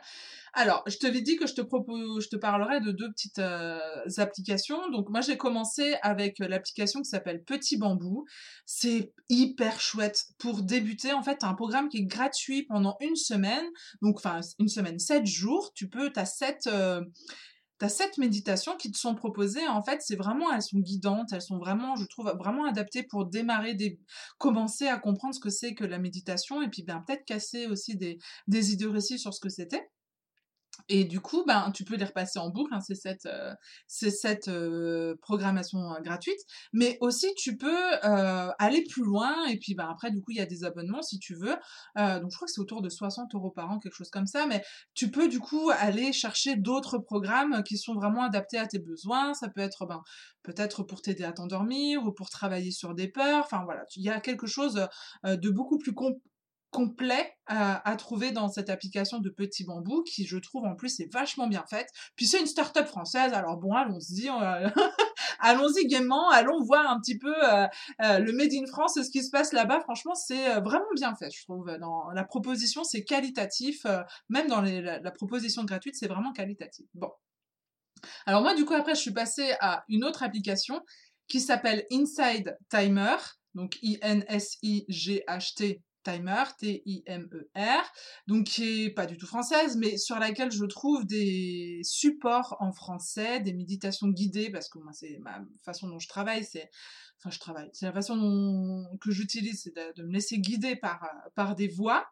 Alors, 0.54 0.82
je 0.86 0.96
te 0.96 1.06
l'ai 1.06 1.20
dit 1.20 1.36
que 1.36 1.46
je 1.46 1.54
te 1.54 1.60
propose, 1.60 2.24
je 2.24 2.28
te 2.30 2.36
parlerai 2.36 2.80
de 2.80 2.90
deux 2.90 3.10
petites 3.10 3.38
euh, 3.38 3.78
applications. 4.16 4.88
Donc 4.90 5.08
moi 5.08 5.20
j'ai 5.20 5.36
commencé 5.36 5.96
avec 6.02 6.38
l'application 6.38 7.00
qui 7.00 7.08
s'appelle 7.08 7.44
Petit 7.44 7.76
Bambou. 7.76 8.24
C'est 8.66 9.12
hyper 9.28 9.80
chouette 9.80 10.24
pour 10.38 10.62
débuter. 10.62 11.12
En 11.12 11.22
fait, 11.22 11.42
as 11.42 11.48
un 11.48 11.54
programme 11.54 11.88
qui 11.88 11.98
est 11.98 12.06
gratuit 12.06 12.64
pendant 12.64 12.96
une 13.00 13.16
semaine. 13.16 13.66
Donc 14.02 14.16
enfin 14.16 14.40
une 14.58 14.68
semaine, 14.68 14.98
sept 14.98 15.26
jours. 15.26 15.72
Tu 15.74 15.88
peux, 15.88 16.10
t'as 16.10 16.24
sept 16.24 16.66
euh, 16.66 17.02
T'as 17.78 17.88
sept 17.88 18.18
méditations 18.18 18.76
qui 18.76 18.90
te 18.90 18.98
sont 18.98 19.14
proposées. 19.14 19.66
En 19.68 19.82
fait, 19.82 20.02
c'est 20.02 20.16
vraiment, 20.16 20.52
elles 20.52 20.62
sont 20.62 20.78
guidantes, 20.78 21.32
elles 21.32 21.42
sont 21.42 21.58
vraiment, 21.58 21.94
je 21.96 22.04
trouve, 22.06 22.32
vraiment 22.38 22.64
adaptées 22.64 23.04
pour 23.04 23.26
démarrer, 23.26 23.76
commencer 24.38 24.88
à 24.88 24.98
comprendre 24.98 25.34
ce 25.34 25.40
que 25.40 25.50
c'est 25.50 25.74
que 25.74 25.84
la 25.84 25.98
méditation 25.98 26.60
et 26.62 26.68
puis 26.68 26.82
ben, 26.82 27.02
peut-être 27.06 27.24
casser 27.24 27.66
aussi 27.66 27.96
des, 27.96 28.18
des 28.48 28.72
idées 28.72 28.86
récits 28.86 29.18
sur 29.18 29.32
ce 29.32 29.40
que 29.40 29.48
c'était. 29.48 29.88
Et 30.88 31.04
du 31.04 31.20
coup, 31.20 31.44
ben, 31.46 31.70
tu 31.72 31.84
peux 31.84 31.96
les 31.96 32.04
repasser 32.04 32.38
en 32.38 32.48
boucle, 32.48 32.72
hein, 32.72 32.80
c'est 32.80 32.94
cette, 32.94 33.26
euh, 33.26 33.54
cette 33.86 34.48
euh, 34.48 35.14
programmation 35.20 35.92
euh, 35.92 36.00
gratuite. 36.00 36.38
Mais 36.72 36.96
aussi, 37.00 37.26
tu 37.36 37.56
peux 37.56 37.76
aller 38.02 38.82
plus 38.88 39.04
loin. 39.04 39.46
Et 39.48 39.58
puis, 39.58 39.74
ben, 39.74 39.88
après, 39.90 40.10
du 40.10 40.20
coup, 40.20 40.30
il 40.30 40.38
y 40.38 40.40
a 40.40 40.46
des 40.46 40.64
abonnements 40.64 41.02
si 41.02 41.18
tu 41.18 41.34
veux. 41.34 41.56
donc, 41.96 42.30
je 42.30 42.36
crois 42.36 42.46
que 42.46 42.52
c'est 42.52 42.60
autour 42.60 42.82
de 42.82 42.88
60 42.88 43.34
euros 43.34 43.50
par 43.50 43.70
an, 43.70 43.78
quelque 43.78 43.94
chose 43.94 44.10
comme 44.10 44.26
ça. 44.26 44.46
Mais 44.46 44.62
tu 44.94 45.10
peux, 45.10 45.28
du 45.28 45.40
coup, 45.40 45.70
aller 45.70 46.12
chercher 46.12 46.56
d'autres 46.56 46.98
programmes 46.98 47.62
qui 47.64 47.76
sont 47.76 47.94
vraiment 47.94 48.22
adaptés 48.22 48.58
à 48.58 48.66
tes 48.66 48.78
besoins. 48.78 49.34
Ça 49.34 49.48
peut 49.48 49.60
être, 49.60 49.86
ben, 49.86 50.02
peut-être 50.42 50.82
pour 50.82 51.02
t'aider 51.02 51.24
à 51.24 51.32
t'endormir 51.32 52.04
ou 52.04 52.12
pour 52.12 52.30
travailler 52.30 52.70
sur 52.70 52.94
des 52.94 53.08
peurs. 53.08 53.44
Enfin, 53.44 53.62
voilà, 53.64 53.84
il 53.96 54.02
y 54.02 54.10
a 54.10 54.20
quelque 54.20 54.46
chose 54.46 54.88
de 55.24 55.50
beaucoup 55.50 55.78
plus 55.78 55.92
complet 56.70 57.34
à, 57.46 57.96
trouver 57.96 58.30
dans 58.30 58.50
cette 58.50 58.68
application 58.68 59.20
de 59.20 59.30
Petit 59.30 59.64
Bambou 59.64 60.02
qui 60.02 60.26
je 60.26 60.36
trouve 60.36 60.66
en 60.66 60.74
plus 60.74 61.00
est 61.00 61.10
vachement 61.12 61.46
bien 61.46 61.64
faite. 61.70 61.88
Puis 62.14 62.26
c'est 62.26 62.40
une 62.40 62.46
start-up 62.46 62.86
française, 62.86 63.32
alors 63.32 63.56
bon 63.56 63.72
allons-y, 63.72 64.28
allons-y 65.40 65.86
gaiement, 65.86 66.28
allons 66.28 66.62
voir 66.62 66.90
un 66.90 67.00
petit 67.00 67.16
peu 67.16 67.34
euh, 67.42 67.66
euh, 68.02 68.18
le 68.18 68.32
Made 68.32 68.52
in 68.52 68.66
France, 68.66 69.00
ce 69.02 69.10
qui 69.10 69.24
se 69.24 69.30
passe 69.30 69.54
là-bas. 69.54 69.80
Franchement 69.80 70.14
c'est 70.14 70.56
euh, 70.56 70.60
vraiment 70.60 70.84
bien 70.94 71.14
fait, 71.14 71.30
je 71.30 71.42
trouve. 71.44 71.74
Dans 71.80 72.10
la 72.10 72.24
proposition 72.24 72.84
c'est 72.84 73.02
qualitatif, 73.02 73.86
même 74.28 74.48
dans 74.48 74.60
la, 74.60 75.00
la, 75.00 75.10
proposition 75.10 75.64
gratuite 75.64 75.96
c'est 75.98 76.08
vraiment 76.08 76.32
qualitatif. 76.32 76.84
Bon. 76.92 77.10
Alors 78.26 78.42
moi 78.42 78.54
du 78.54 78.66
coup 78.66 78.74
après 78.74 78.94
je 78.94 79.00
suis 79.00 79.14
passée 79.14 79.54
à 79.60 79.84
une 79.88 80.04
autre 80.04 80.22
application 80.22 80.82
qui 81.28 81.40
s'appelle 81.40 81.86
Inside 81.90 82.58
Timer, 82.68 83.16
donc 83.54 83.78
I-N-S-I-G-H-T 83.82 85.82
Timer, 86.04 86.44
T-I-M-E-R, 86.58 87.92
donc 88.26 88.44
qui 88.44 88.84
est 88.84 88.90
pas 88.90 89.06
du 89.06 89.16
tout 89.16 89.26
française, 89.26 89.76
mais 89.76 89.96
sur 89.96 90.18
laquelle 90.18 90.50
je 90.50 90.64
trouve 90.64 91.06
des 91.06 91.80
supports 91.82 92.56
en 92.60 92.72
français, 92.72 93.40
des 93.40 93.52
méditations 93.52 94.08
guidées, 94.08 94.50
parce 94.50 94.68
que 94.68 94.78
moi, 94.78 94.92
c'est 94.92 95.18
ma 95.20 95.40
façon 95.64 95.88
dont 95.88 95.98
je 95.98 96.08
travaille, 96.08 96.44
c'est, 96.44 96.70
enfin, 97.18 97.30
je 97.30 97.38
travaille, 97.38 97.68
c'est 97.72 97.86
la 97.86 97.92
façon 97.92 98.86
que 99.00 99.10
j'utilise, 99.10 99.62
c'est 99.62 99.74
de, 99.74 100.00
de, 100.00 100.06
me 100.06 100.12
laisser 100.12 100.38
guider 100.38 100.76
par, 100.76 101.04
par 101.34 101.54
des 101.54 101.68
voix. 101.68 102.06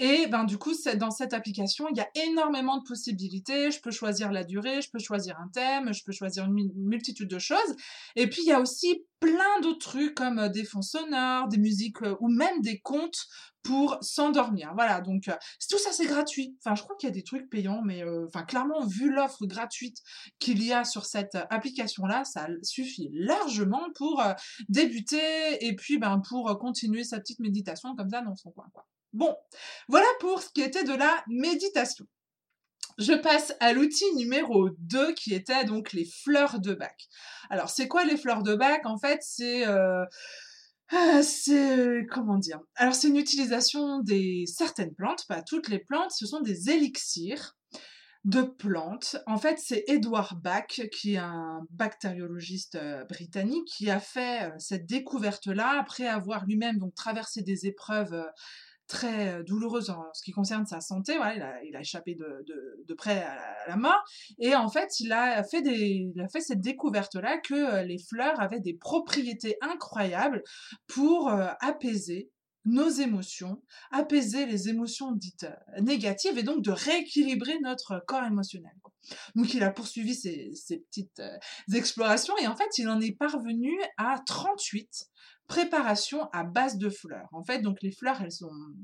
Et 0.00 0.26
ben 0.28 0.44
du 0.44 0.58
coup, 0.58 0.72
dans 0.96 1.10
cette 1.10 1.34
application, 1.34 1.88
il 1.88 1.96
y 1.96 2.00
a 2.00 2.08
énormément 2.26 2.78
de 2.78 2.84
possibilités. 2.84 3.70
Je 3.70 3.80
peux 3.80 3.90
choisir 3.90 4.30
la 4.30 4.44
durée, 4.44 4.80
je 4.80 4.90
peux 4.90 5.00
choisir 5.00 5.38
un 5.40 5.48
thème, 5.48 5.92
je 5.92 6.04
peux 6.04 6.12
choisir 6.12 6.44
une 6.44 6.70
multitude 6.76 7.28
de 7.28 7.38
choses. 7.38 7.76
Et 8.14 8.28
puis 8.28 8.42
il 8.42 8.48
y 8.48 8.52
a 8.52 8.60
aussi 8.60 9.04
plein 9.20 9.60
d'autres 9.62 9.90
trucs 9.90 10.14
comme 10.14 10.38
euh, 10.38 10.48
des 10.48 10.64
fonds 10.64 10.82
sonores, 10.82 11.48
des 11.48 11.58
musiques 11.58 12.02
euh, 12.02 12.16
ou 12.20 12.28
même 12.28 12.60
des 12.60 12.78
contes 12.78 13.26
pour 13.62 13.98
s'endormir. 14.00 14.72
Voilà, 14.74 15.00
donc 15.00 15.28
euh, 15.28 15.34
tout 15.68 15.78
ça 15.78 15.90
c'est 15.92 16.06
gratuit. 16.06 16.56
Enfin, 16.64 16.76
je 16.76 16.82
crois 16.82 16.96
qu'il 16.96 17.08
y 17.08 17.12
a 17.12 17.14
des 17.14 17.24
trucs 17.24 17.50
payants, 17.50 17.82
mais 17.84 18.04
enfin 18.26 18.44
clairement 18.44 18.86
vu 18.86 19.12
l'offre 19.12 19.46
gratuite 19.46 19.98
qu'il 20.38 20.62
y 20.62 20.72
a 20.72 20.84
sur 20.84 21.06
cette 21.06 21.36
application 21.50 22.06
là, 22.06 22.24
ça 22.24 22.46
suffit 22.62 23.10
largement 23.12 23.88
pour 23.96 24.22
débuter 24.68 25.66
et 25.66 25.74
puis 25.74 25.98
ben 25.98 26.20
pour 26.20 26.56
continuer 26.58 27.04
sa 27.04 27.18
petite 27.18 27.40
méditation 27.40 27.94
comme 27.96 28.10
ça 28.10 28.22
dans 28.22 28.36
son 28.36 28.50
coin 28.52 28.68
quoi. 28.72 28.86
Bon, 29.12 29.34
voilà 29.88 30.06
pour 30.20 30.42
ce 30.42 30.50
qui 30.50 30.60
était 30.60 30.84
de 30.84 30.94
la 30.94 31.24
méditation. 31.28 32.06
Je 32.98 33.12
passe 33.12 33.54
à 33.60 33.72
l'outil 33.72 34.12
numéro 34.16 34.70
2 34.78 35.14
qui 35.14 35.32
était 35.32 35.64
donc 35.64 35.92
les 35.92 36.04
fleurs 36.04 36.58
de 36.60 36.74
bac. 36.74 37.08
Alors 37.48 37.70
c'est 37.70 37.86
quoi 37.86 38.04
les 38.04 38.16
fleurs 38.16 38.42
de 38.42 38.54
bac? 38.54 38.84
En 38.84 38.98
fait 38.98 39.20
c'est... 39.22 39.66
Euh, 39.66 40.04
ah, 40.90 41.22
c'est 41.22 42.06
comment 42.10 42.38
dire? 42.38 42.60
Alors 42.76 42.94
c'est 42.94 43.08
une 43.08 43.16
utilisation 43.16 44.00
des 44.00 44.44
certaines 44.46 44.94
plantes, 44.94 45.26
pas 45.28 45.42
toutes 45.42 45.68
les 45.68 45.78
plantes, 45.78 46.12
ce 46.12 46.26
sont 46.26 46.40
des 46.40 46.70
élixirs 46.70 47.56
de 48.24 48.42
plantes. 48.42 49.16
En 49.26 49.38
fait, 49.38 49.58
c'est 49.58 49.84
Edward 49.86 50.40
Bach, 50.42 50.80
qui 50.92 51.14
est 51.14 51.18
un 51.18 51.60
bactériologiste 51.70 52.74
euh, 52.74 53.04
britannique, 53.04 53.66
qui 53.68 53.90
a 53.90 54.00
fait 54.00 54.42
euh, 54.42 54.50
cette 54.58 54.86
découverte-là 54.86 55.78
après 55.78 56.06
avoir 56.06 56.44
lui-même 56.44 56.78
donc 56.78 56.94
traversé 56.94 57.42
des 57.42 57.66
épreuves 57.66 58.26
très 58.88 59.42
douloureuse 59.44 59.90
en 59.90 60.02
ce 60.14 60.22
qui 60.22 60.32
concerne 60.32 60.66
sa 60.66 60.80
santé. 60.80 61.14
Il 61.64 61.76
a, 61.76 61.80
échappé 61.80 62.14
de, 62.14 62.94
près 62.94 63.22
à 63.22 63.68
la, 63.68 63.76
mort. 63.76 64.02
Et 64.38 64.54
en 64.54 64.68
fait, 64.68 65.00
il 65.00 65.12
a 65.12 65.44
fait, 65.44 65.62
cette 66.40 66.60
découverte-là 66.60 67.38
que 67.38 67.84
les 67.84 67.98
fleurs 67.98 68.40
avaient 68.40 68.60
des 68.60 68.74
propriétés 68.74 69.56
incroyables 69.60 70.42
pour 70.86 71.30
apaiser 71.60 72.30
nos 72.64 72.88
émotions, 72.88 73.62
apaiser 73.90 74.46
les 74.46 74.68
émotions 74.68 75.12
dites 75.12 75.46
négatives 75.80 76.38
et 76.38 76.42
donc 76.42 76.62
de 76.62 76.70
rééquilibrer 76.70 77.58
notre 77.60 78.02
corps 78.06 78.24
émotionnel. 78.24 78.72
Donc 79.34 79.54
il 79.54 79.62
a 79.62 79.70
poursuivi 79.70 80.14
ses, 80.14 80.78
petites 80.90 81.20
euh, 81.20 81.38
explorations 81.74 82.36
et 82.38 82.46
en 82.46 82.56
fait 82.56 82.78
il 82.78 82.88
en 82.88 83.00
est 83.00 83.16
parvenu 83.16 83.72
à 83.96 84.20
38 84.26 85.06
préparations 85.48 86.28
à 86.32 86.44
base 86.44 86.78
de 86.78 86.88
fleurs. 86.88 87.28
En 87.32 87.42
fait 87.42 87.60
donc 87.60 87.82
les 87.82 87.90
fleurs 87.90 88.22
elles 88.22 88.44
ont 88.44 88.74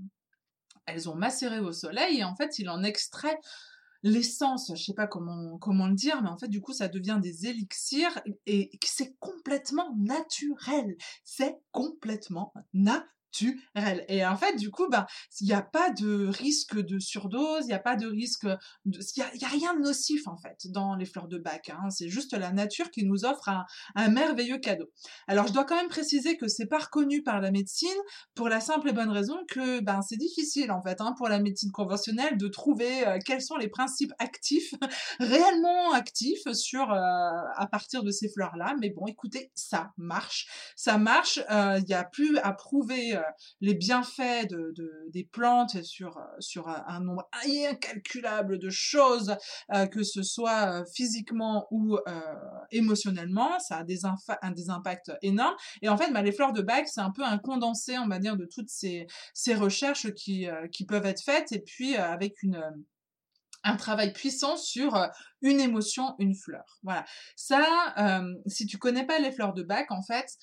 elles 0.87 1.09
ont 1.09 1.15
macéré 1.15 1.61
au 1.61 1.73
soleil 1.73 2.19
et 2.19 2.25
en 2.25 2.35
fait 2.37 2.59
il 2.59 2.69
en 2.69 2.83
extrait 2.83 3.39
l'essence, 4.03 4.71
je 4.75 4.83
sais 4.83 4.93
pas 4.93 5.07
comment 5.07 5.57
comment 5.59 5.87
le 5.87 5.95
dire, 5.95 6.21
mais 6.23 6.29
en 6.29 6.37
fait 6.37 6.49
du 6.49 6.61
coup 6.61 6.73
ça 6.73 6.89
devient 6.89 7.19
des 7.23 7.47
élixirs 7.47 8.21
et 8.47 8.71
c'est 8.85 9.17
complètement 9.19 9.95
naturel, 9.97 10.97
c'est 11.25 11.57
complètement 11.73 12.53
naturel 12.73 13.09
et 14.09 14.27
en 14.27 14.37
fait, 14.37 14.57
du 14.57 14.71
coup, 14.71 14.89
ben, 14.89 15.07
il 15.41 15.47
n'y 15.47 15.53
a 15.53 15.63
pas 15.63 15.91
de 15.91 16.27
risque 16.27 16.79
de 16.79 16.99
surdose, 16.99 17.65
il 17.65 17.69
n'y 17.69 17.73
a 17.73 17.79
pas 17.79 17.97
de 17.97 18.07
risque, 18.07 18.47
il 18.85 18.93
n'y 18.93 19.45
a, 19.45 19.49
rien 19.49 19.75
de 19.75 19.81
nocif 19.81 20.27
en 20.27 20.37
fait 20.37 20.67
dans 20.71 20.95
les 20.95 21.05
fleurs 21.05 21.29
de 21.29 21.39
bac. 21.39 21.71
Hein. 21.71 21.91
C'est 21.91 22.09
juste 22.09 22.33
la 22.33 22.53
nature 22.53 22.91
qui 22.91 23.05
nous 23.05 23.25
offre 23.25 23.49
un, 23.95 24.09
merveilleux 24.09 24.59
cadeau. 24.59 24.91
Alors, 25.27 25.47
je 25.47 25.53
dois 25.53 25.65
quand 25.65 25.77
même 25.77 25.89
préciser 25.89 26.37
que 26.37 26.49
c'est 26.49 26.67
pas 26.67 26.79
reconnu 26.79 27.23
par 27.23 27.41
la 27.41 27.51
médecine 27.51 27.89
pour 28.35 28.49
la 28.49 28.61
simple 28.61 28.89
et 28.89 28.93
bonne 28.93 29.11
raison 29.11 29.39
que 29.49 29.81
ben 29.81 30.01
c'est 30.03 30.17
difficile 30.17 30.71
en 30.71 30.83
fait 30.83 31.01
hein, 31.01 31.15
pour 31.17 31.29
la 31.29 31.41
médecine 31.41 31.73
conventionnelle 31.73 32.37
de 32.37 32.49
trouver 32.49 33.07
euh, 33.07 33.19
quels 33.25 33.43
sont 33.43 33.57
les 33.57 33.69
principes 33.69 34.13
actifs 34.19 34.75
réellement 35.21 35.93
actifs 35.93 36.51
sur 36.53 36.93
euh, 36.93 36.97
à 36.97 37.67
partir 37.71 38.03
de 38.03 38.11
ces 38.11 38.29
fleurs 38.29 38.57
là. 38.57 38.75
Mais 38.81 38.91
bon, 38.91 39.07
écoutez, 39.07 39.51
ça 39.55 39.93
marche, 39.97 40.47
ça 40.77 40.99
marche. 40.99 41.41
Euh, 41.51 41.79
il 41.79 41.85
n'y 41.87 41.95
a 41.95 42.05
plus 42.05 42.39
à 42.39 42.53
prouver 42.53 43.19
les 43.61 43.75
bienfaits 43.75 44.49
de, 44.49 44.75
des 45.11 45.25
plantes 45.25 45.83
sur, 45.83 46.19
sur 46.41 46.69
un 46.69 47.01
nombre 47.01 47.29
incalculable 47.45 48.59
de 48.59 48.71
choses, 48.71 49.37
euh, 49.73 49.87
que 49.87 50.03
ce 50.03 50.23
soit 50.23 50.81
euh, 50.81 50.85
physiquement 50.95 51.67
ou 51.71 51.97
euh, 51.97 52.21
émotionnellement, 52.71 53.59
ça 53.61 53.79
a 53.79 53.85
des, 53.85 54.01
des 54.55 54.71
impacts 54.71 55.13
énormes. 55.23 55.57
Et 55.83 55.89
en 55.89 55.97
fait, 55.97 56.13
bah, 56.13 56.23
les 56.23 56.33
fleurs 56.33 56.53
de 56.53 56.63
bac, 56.63 56.89
c'est 56.89 57.01
un 57.01 57.11
peu 57.11 57.25
un 57.25 57.39
condensé, 57.39 57.99
on 57.99 58.09
va 58.09 58.19
dire, 58.19 58.37
de 58.37 58.47
toutes 58.47 58.71
ces, 58.71 59.07
ces 59.33 59.55
recherches 59.55 60.13
qui, 60.15 60.47
qui 60.73 60.85
peuvent 60.85 61.07
être 61.07 61.23
faites, 61.23 61.53
et 61.53 61.61
puis 61.61 61.97
avec 61.97 62.43
une 62.43 62.63
un 63.67 63.77
travail 63.77 64.13
puissant 64.13 64.59
sur 64.59 64.95
une 65.41 65.59
émotion, 65.59 66.15
une 66.19 66.35
fleur. 66.35 66.79
Voilà. 66.83 67.07
Ça, 67.35 67.95
si 68.47 68.67
tu 68.67 68.77
connais 68.77 69.07
pas 69.07 69.19
les 69.19 69.33
fleurs 69.33 69.55
de 69.55 69.63
bac, 69.63 69.91
en 69.91 70.03
fait, 70.03 70.37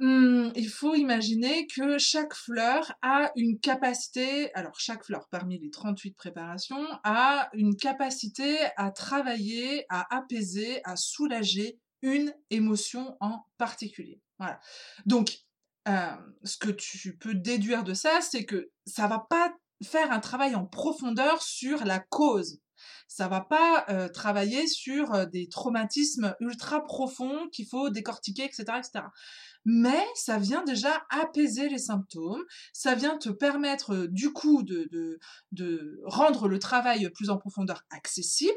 Mmh, 0.00 0.50
il 0.56 0.68
faut 0.68 0.96
imaginer 0.96 1.68
que 1.68 1.98
chaque 1.98 2.34
fleur 2.34 2.92
a 3.00 3.30
une 3.36 3.60
capacité, 3.60 4.52
alors 4.54 4.80
chaque 4.80 5.04
fleur 5.04 5.28
parmi 5.30 5.58
les 5.60 5.70
38 5.70 6.16
préparations 6.16 6.84
a 7.04 7.48
une 7.52 7.76
capacité 7.76 8.58
à 8.76 8.90
travailler, 8.90 9.86
à 9.90 10.16
apaiser, 10.16 10.80
à 10.82 10.96
soulager 10.96 11.78
une 12.02 12.34
émotion 12.50 13.16
en 13.20 13.46
particulier. 13.56 14.20
Voilà. 14.38 14.58
Donc, 15.06 15.38
euh, 15.88 16.16
ce 16.42 16.56
que 16.56 16.70
tu 16.70 17.16
peux 17.16 17.34
déduire 17.34 17.84
de 17.84 17.94
ça, 17.94 18.20
c'est 18.20 18.44
que 18.44 18.70
ça 18.86 19.06
va 19.06 19.20
pas 19.30 19.54
faire 19.82 20.10
un 20.10 20.20
travail 20.20 20.56
en 20.56 20.66
profondeur 20.66 21.40
sur 21.40 21.84
la 21.84 22.00
cause 22.00 22.60
ça 23.08 23.28
va 23.28 23.40
pas 23.40 23.86
travailler 24.12 24.66
sur 24.66 25.26
des 25.28 25.48
traumatismes 25.48 26.34
ultra 26.40 26.84
profonds 26.84 27.48
qu'il 27.52 27.66
faut 27.66 27.90
décortiquer, 27.90 28.44
etc., 28.44 28.64
etc 28.78 29.04
mais 29.64 30.04
ça 30.14 30.38
vient 30.38 30.62
déjà 30.64 31.04
apaiser 31.10 31.68
les 31.68 31.78
symptômes, 31.78 32.42
ça 32.72 32.94
vient 32.94 33.16
te 33.16 33.30
permettre 33.30 34.06
du 34.06 34.32
coup 34.32 34.62
de, 34.62 34.88
de, 35.52 36.00
rendre 36.04 36.48
le 36.48 36.58
travail 36.58 37.08
plus 37.10 37.30
en 37.30 37.38
profondeur 37.38 37.82
accessible, 37.90 38.52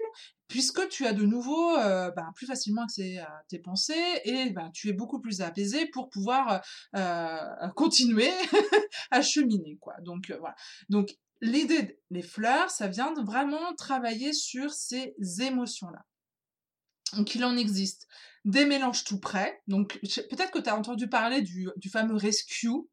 puisque 0.47 0.87
tu 0.89 1.05
as 1.05 1.13
de 1.13 1.23
nouveau 1.23 1.75
ben, 1.75 2.31
plus 2.35 2.45
facilement 2.45 2.83
accès 2.83 3.19
à 3.19 3.43
tes 3.47 3.59
pensées 3.59 4.21
et 4.25 4.49
ben, 4.49 4.69
tu 4.73 4.89
es 4.89 4.93
beaucoup 4.93 5.19
plus 5.19 5.41
apaisé 5.41 5.85
pour 5.87 6.09
pouvoir 6.09 6.61
euh, 6.95 7.67
continuer 7.75 8.31
à 9.11 9.21
cheminer. 9.21 9.77
Quoi. 9.79 9.95
Donc 10.01 10.33
voilà. 10.39 10.55
Donc 10.89 11.17
l'idée 11.41 11.99
des 12.11 12.21
fleurs, 12.21 12.69
ça 12.69 12.87
vient 12.87 13.11
de 13.13 13.21
vraiment 13.21 13.73
travailler 13.75 14.33
sur 14.33 14.71
ces 14.71 15.15
émotions-là. 15.39 16.05
Donc 17.13 17.35
il 17.35 17.45
en 17.45 17.55
existe 17.55 18.07
des 18.45 18.65
mélanges 18.65 19.03
tout 19.03 19.19
prêts. 19.19 19.61
Donc 19.67 19.99
peut-être 20.01 20.51
que 20.51 20.59
tu 20.59 20.69
as 20.69 20.77
entendu 20.77 21.07
parler 21.07 21.41
du, 21.41 21.69
fameux 21.91 22.15
rescue. 22.15 22.89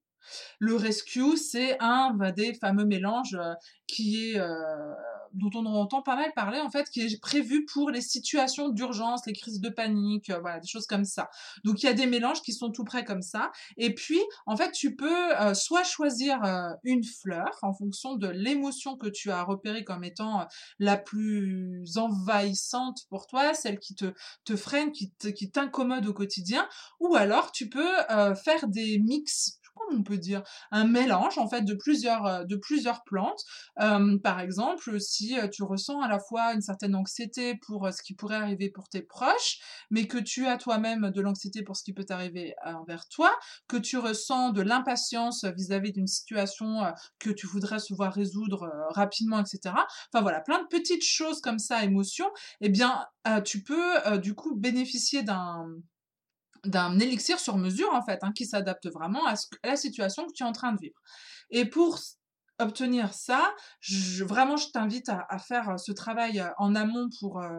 Le 0.59 0.75
rescue, 0.77 1.37
c'est 1.37 1.77
un 1.81 2.17
des 2.35 2.55
fameux 2.55 2.87
mélanges 2.87 3.35
euh, 3.35 3.53
qui 3.87 4.31
est 4.31 4.39
euh, 4.39 4.95
dont 5.35 5.51
on 5.55 5.66
entend 5.66 6.03
pas 6.03 6.16
mal 6.16 6.33
parler 6.35 6.61
en 6.61 6.70
fait, 6.70 6.88
qui 6.90 7.01
est 7.03 7.20
prévu 7.20 7.64
pour 7.66 7.90
les 7.90 8.01
situations 8.01 8.68
d'urgence, 8.68 9.27
les 9.27 9.33
crises 9.33 9.61
de 9.61 9.68
panique, 9.68 10.31
euh, 10.31 10.38
voilà, 10.40 10.61
des 10.61 10.66
choses 10.66 10.87
comme 10.87 11.05
ça. 11.05 11.29
Donc 11.64 11.83
il 11.83 11.87
y 11.87 11.88
a 11.88 11.92
des 11.92 12.07
mélanges 12.07 12.42
qui 12.42 12.53
sont 12.53 12.70
tout 12.70 12.85
près 12.85 13.05
comme 13.05 13.23
ça. 13.23 13.53
Et 13.77 13.94
puis 13.94 14.20
en 14.47 14.57
fait, 14.57 14.73
tu 14.73 14.97
peux 14.97 15.40
euh, 15.40 15.55
soit 15.55 15.85
choisir 15.85 16.42
euh, 16.44 16.70
une 16.85 17.05
fleur 17.05 17.59
en 17.62 17.75
fonction 17.75 18.14
de 18.14 18.29
l'émotion 18.29 18.97
que 18.97 19.09
tu 19.09 19.31
as 19.31 19.42
repérée 19.42 19.85
comme 19.85 20.05
étant 20.05 20.47
la 20.79 20.97
plus 20.97 21.97
envahissante 21.97 23.01
pour 23.09 23.27
toi, 23.27 23.55
celle 23.55 23.79
qui 23.79 23.94
te 23.94 24.12
te 24.44 24.57
freine, 24.57 24.92
qui 24.92 25.12
qui 25.35 25.51
t'incommode 25.51 26.07
au 26.07 26.12
quotidien, 26.12 26.68
ou 27.01 27.14
alors 27.14 27.53
tu 27.53 27.68
peux 27.68 27.94
faire 28.44 28.68
des 28.68 28.99
mix 28.99 29.61
on 29.92 30.03
peut 30.03 30.18
dire, 30.18 30.42
un 30.70 30.87
mélange 30.87 31.38
en 31.38 31.49
fait 31.49 31.62
de 31.62 31.75
plusieurs 31.75 32.27
euh, 32.27 32.44
de 32.44 32.57
plusieurs 32.57 33.03
plantes. 33.05 33.42
Euh, 33.81 34.18
par 34.18 34.40
exemple, 34.40 35.01
si 35.01 35.38
euh, 35.38 35.49
tu 35.49 35.62
ressens 35.62 36.01
à 36.01 36.09
la 36.09 36.18
fois 36.18 36.53
une 36.55 36.61
certaine 36.61 36.94
anxiété 36.94 37.57
pour 37.66 37.88
ce 37.92 38.03
qui 38.03 38.14
pourrait 38.14 38.37
arriver 38.37 38.70
pour 38.70 38.88
tes 38.88 39.03
proches, 39.03 39.59
mais 39.90 40.07
que 40.07 40.18
tu 40.18 40.47
as 40.47 40.57
toi-même 40.57 41.11
de 41.11 41.20
l'anxiété 41.20 41.62
pour 41.62 41.77
ce 41.77 41.83
qui 41.83 41.92
peut 41.92 42.07
arriver 42.09 42.55
envers 42.64 43.09
toi, 43.09 43.35
que 43.68 43.77
tu 43.77 43.97
ressens 43.97 44.51
de 44.51 44.62
l'impatience 44.62 45.44
vis-à-vis 45.44 45.92
d'une 45.92 46.07
situation 46.07 46.83
que 47.18 47.31
tu 47.31 47.47
voudrais 47.47 47.79
se 47.79 47.94
voir 47.94 48.12
résoudre 48.12 48.70
rapidement, 48.90 49.40
etc. 49.40 49.75
Enfin 50.12 50.23
voilà, 50.23 50.40
plein 50.40 50.62
de 50.62 50.68
petites 50.68 51.05
choses 51.05 51.40
comme 51.40 51.59
ça, 51.59 51.85
émotions. 51.85 52.31
Eh 52.61 52.68
bien, 52.68 53.07
tu 53.44 53.62
peux 53.62 54.18
du 54.18 54.35
coup 54.35 54.55
bénéficier 54.55 55.23
d'un 55.23 55.66
d'un 56.64 56.98
élixir 56.98 57.38
sur 57.38 57.57
mesure 57.57 57.92
en 57.92 58.03
fait, 58.03 58.18
hein, 58.22 58.33
qui 58.35 58.46
s'adapte 58.46 58.88
vraiment 58.88 59.27
à, 59.27 59.35
la 59.64 59.77
situation 59.77 60.27
que 60.27 60.33
tu 60.33 60.42
es 60.42 60.46
en 60.46 60.53
train 60.53 60.72
de 60.72 60.81
vivre. 60.81 61.00
Et 61.50 61.64
pour 61.64 61.98
obtenir 62.59 63.12
ça, 63.12 63.55
vraiment, 64.21 64.57
je 64.57 64.69
t'invite 64.69 65.09
à, 65.09 65.38
faire 65.38 65.71
euh, 65.71 65.77
ce 65.77 65.93
travail 65.93 66.40
euh, 66.40 66.49
en 66.59 66.75
amont 66.75 67.09
pour 67.21 67.40
euh, 67.40 67.51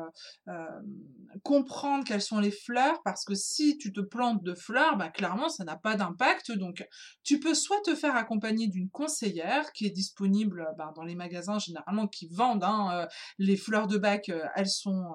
comprendre 1.44 2.06
quelles 2.06 2.22
sont 2.22 2.40
les 2.40 2.52
fleurs, 2.52 3.02
parce 3.04 3.26
que 3.26 3.36
si 3.36 3.78
tu 3.78 3.92
te 3.92 4.00
plantes 4.00 4.44
de 4.44 4.54
fleurs, 4.54 4.98
bah, 4.98 5.10
clairement, 5.10 5.50
ça 5.50 5.66
n'a 5.66 5.76
pas 5.76 5.96
d'impact. 5.96 6.52
Donc, 6.54 6.88
tu 7.24 7.40
peux 7.40 7.54
soit 7.54 7.82
te 7.84 7.94
faire 7.94 8.16
accompagner 8.16 8.68
d'une 8.68 8.90
conseillère 8.90 9.72
qui 9.74 9.86
est 9.86 9.92
disponible 9.92 10.68
bah, 10.78 10.94
dans 10.96 11.04
les 11.04 11.16
magasins 11.16 11.60
généralement 11.60 12.08
qui 12.08 12.28
vendent 12.28 12.64
hein, 12.64 13.08
les 13.38 13.58
fleurs 13.58 13.88
de 13.88 13.98
bac, 13.98 14.32
elles 14.56 14.68
sont 14.68 15.06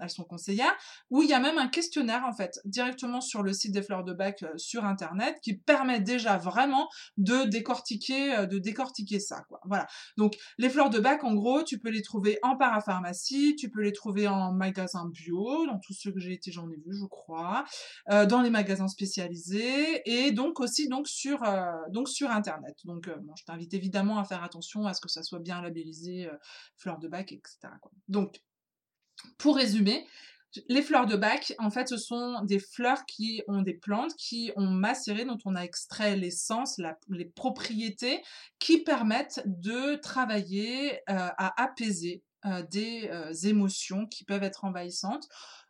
elles 0.00 0.10
sont 0.10 0.24
conseillères, 0.24 0.74
ou 1.10 1.22
il 1.22 1.28
y 1.28 1.32
a 1.32 1.40
même 1.40 1.58
un 1.58 1.68
questionnaire 1.68 2.24
en 2.26 2.32
fait 2.32 2.60
directement 2.64 3.20
sur 3.20 3.42
le 3.42 3.52
site 3.52 3.72
des 3.72 3.82
fleurs 3.82 4.04
de 4.04 4.12
bac 4.12 4.44
sur 4.56 4.84
internet 4.84 5.38
qui 5.42 5.56
permet 5.56 6.00
déjà 6.00 6.36
vraiment 6.36 6.88
de 7.16 7.44
décortiquer 7.44 8.46
de 8.46 8.58
décortiquer 8.58 9.13
ça, 9.20 9.44
quoi. 9.48 9.60
Voilà. 9.64 9.86
Donc, 10.16 10.36
les 10.58 10.68
fleurs 10.68 10.90
de 10.90 10.98
bac, 10.98 11.24
en 11.24 11.34
gros, 11.34 11.62
tu 11.62 11.78
peux 11.78 11.90
les 11.90 12.02
trouver 12.02 12.38
en 12.42 12.56
parapharmacie, 12.56 13.56
tu 13.56 13.70
peux 13.70 13.82
les 13.82 13.92
trouver 13.92 14.28
en 14.28 14.52
magasin 14.52 15.08
bio, 15.08 15.66
dans 15.66 15.78
tous 15.78 15.94
ceux 15.94 16.12
que 16.12 16.20
j'ai 16.20 16.32
été, 16.32 16.52
j'en 16.52 16.68
ai 16.70 16.76
vu, 16.76 16.92
je 16.92 17.06
crois, 17.06 17.64
euh, 18.10 18.26
dans 18.26 18.42
les 18.42 18.50
magasins 18.50 18.88
spécialisés, 18.88 20.02
et 20.04 20.32
donc 20.32 20.60
aussi 20.60 20.88
donc 20.88 21.08
sur 21.08 21.42
euh, 21.44 21.72
donc 21.90 22.08
sur 22.08 22.30
internet. 22.30 22.76
Donc, 22.84 23.08
euh, 23.08 23.16
je 23.38 23.44
t'invite 23.44 23.74
évidemment 23.74 24.18
à 24.18 24.24
faire 24.24 24.42
attention 24.42 24.86
à 24.86 24.94
ce 24.94 25.00
que 25.00 25.08
ça 25.08 25.22
soit 25.22 25.40
bien 25.40 25.60
labellisé 25.60 26.28
fleurs 26.76 26.98
de 26.98 27.08
bac, 27.08 27.32
etc. 27.32 27.58
Donc, 28.08 28.40
pour 29.38 29.56
résumer, 29.56 30.06
les 30.68 30.82
fleurs 30.82 31.06
de 31.06 31.16
bac, 31.16 31.54
en 31.58 31.70
fait, 31.70 31.88
ce 31.88 31.96
sont 31.96 32.42
des 32.44 32.58
fleurs 32.58 33.04
qui 33.06 33.42
ont 33.48 33.62
des 33.62 33.74
plantes 33.74 34.14
qui 34.16 34.52
ont 34.56 34.66
macéré, 34.66 35.24
dont 35.24 35.38
on 35.44 35.54
a 35.54 35.62
extrait 35.62 36.16
l'essence, 36.16 36.80
les 37.08 37.24
propriétés 37.24 38.22
qui 38.58 38.82
permettent 38.82 39.42
de 39.46 39.96
travailler 39.96 40.94
euh, 41.10 41.28
à 41.38 41.62
apaiser 41.62 42.22
des 42.70 43.08
émotions 43.44 44.06
qui 44.06 44.22
peuvent 44.22 44.42
être 44.42 44.66
envahissantes 44.66 45.26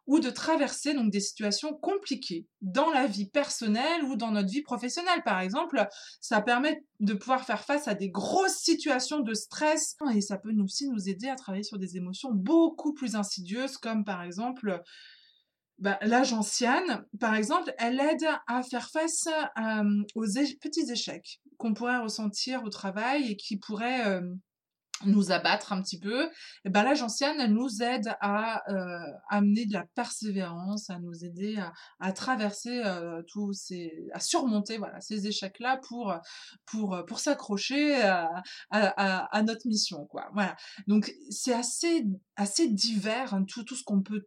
ou 0.07 0.21
de 0.21 0.31
traverser 0.31 0.95
donc 0.95 1.11
des 1.11 1.21
situations 1.21 1.75
compliquées 1.75 2.47
dans 2.61 2.91
la 2.91 3.07
vie 3.07 3.29
personnelle 3.29 4.05
ou 4.05 4.17
dans 4.17 4.31
notre 4.31 4.51
vie 4.51 4.63
professionnelle. 4.63 5.23
Par 5.25 5.41
exemple 5.41 5.87
ça 6.21 6.41
permet 6.41 6.85
de 7.01 7.15
pouvoir 7.15 7.45
faire 7.45 7.65
face 7.65 7.89
à 7.89 7.95
des 7.95 8.11
grosses 8.11 8.59
situations 8.59 9.21
de 9.21 9.35
stress 9.35 9.97
et 10.15 10.21
ça 10.21 10.39
peut 10.39 10.55
aussi 10.63 10.89
nous 10.89 11.09
aider 11.09 11.29
à 11.29 11.37
travailler 11.37 11.65
sur 11.65 11.79
des 11.79 11.97
émotions 11.97 12.31
beaucoup 12.33 12.95
plus 12.95 13.17
insidieuses 13.17 13.77
comme 13.79 14.05
par 14.05 14.23
exemple 14.23 14.83
bah, 15.79 15.99
l'âge 16.03 16.33
ancienne, 16.33 17.05
par 17.19 17.35
exemple, 17.35 17.75
elle 17.79 17.99
aide 17.99 18.25
à 18.47 18.63
faire 18.63 18.89
face 18.91 19.29
aux 20.15 20.23
petits 20.23 20.91
échecs 20.91 21.41
qu'on 21.59 21.75
pourrait 21.75 21.99
ressentir 21.99 22.63
au 22.63 22.69
travail 22.69 23.33
et 23.33 23.37
qui 23.37 23.57
pourraient 23.57 24.21
nous 25.05 25.33
abattre 25.33 25.73
un 25.73 25.83
petit 25.83 25.99
peu. 25.99 26.31
Et 26.65 26.71
ben 26.71 26.83
l'âge 26.83 27.03
ancienne, 27.03 27.37
elle 27.41 27.53
nous 27.53 27.83
aide 27.83 28.15
à 28.21 28.63
amener 29.29 29.67
de 29.67 29.73
la 29.73 29.85
persévérance, 29.95 30.89
à 30.91 30.99
nous 30.99 31.25
aider 31.25 31.57
à, 32.01 32.13
traverser 32.13 32.83
tous 33.29 33.53
ces, 33.53 34.09
à 34.13 34.21
surmonter 34.21 34.79
voilà 34.79 35.01
ces 35.01 35.27
échecs-là 35.27 35.81
pour 35.89 36.15
pour 36.65 37.05
pour 37.07 37.19
s'accrocher 37.19 38.01
à, 38.03 38.43
à, 38.71 39.43
notre 39.43 39.67
mission 39.67 40.07
quoi. 40.07 40.31
Voilà. 40.33 40.57
Donc 40.87 41.13
c'est 41.29 41.55
assez 41.55 42.07
assez 42.37 42.69
divers 42.69 43.35
hein, 43.35 43.45
tout 43.45 43.65
tout 43.65 43.77
ce 43.77 43.85
qu'on 43.85 44.03
peut 44.03 44.27